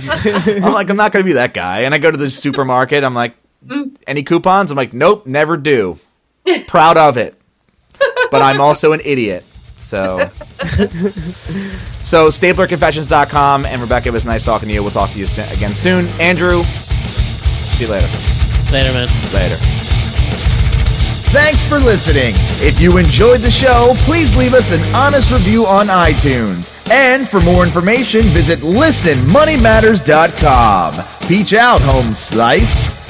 I'm 0.48 0.74
like, 0.74 0.90
I'm 0.90 0.98
not 0.98 1.12
gonna 1.12 1.26
be 1.26 1.34
that 1.34 1.54
guy. 1.54 1.82
And 1.82 1.94
I 1.94 1.98
go 1.98 2.12
to 2.12 2.18
the 2.18 2.30
supermarket. 2.30 3.04
I'm 3.04 3.16
like, 3.16 3.36
mm. 3.66 3.96
"Any 4.06 4.24
coupons?" 4.24 4.70
I'm 4.72 4.78
like, 4.78 4.94
"Nope, 4.94 5.26
never 5.26 5.58
do." 5.58 6.00
Proud 6.68 6.98
of 6.98 7.18
it, 7.18 7.40
but 8.30 8.42
I'm 8.42 8.62
also 8.62 8.94
an 8.94 9.02
idiot. 9.04 9.46
So. 9.78 10.30
So, 12.04 12.28
staplerconfessions.com. 12.28 13.66
And 13.66 13.82
Rebecca, 13.82 14.10
it 14.10 14.12
was 14.12 14.26
nice 14.26 14.44
talking 14.44 14.68
to 14.68 14.74
you. 14.74 14.84
We'll 14.84 14.92
talk 14.92 15.12
to 15.12 15.20
you 15.20 15.26
again 15.26 15.74
soon. 15.74 16.08
Andrew, 16.20 16.62
see 16.64 17.86
you 17.86 17.90
later. 17.90 18.08
Later, 18.72 18.92
man. 18.92 19.08
Later. 19.34 19.73
Thanks 21.34 21.66
for 21.68 21.80
listening. 21.80 22.36
If 22.62 22.80
you 22.80 23.00
enjoyed 23.00 23.42
the 23.42 23.50
show, 23.50 23.96
please 24.02 24.38
leave 24.38 24.54
us 24.54 24.72
an 24.72 24.82
honest 24.94 25.32
review 25.32 25.66
on 25.66 25.88
iTunes. 25.88 26.72
And 26.92 27.28
for 27.28 27.42
more 27.42 27.64
information, 27.64 28.22
visit 28.26 28.60
listenmoneymatters.com. 28.60 31.04
Peach 31.28 31.56
out, 31.56 31.82
home 31.82 32.14
slice. 32.14 33.03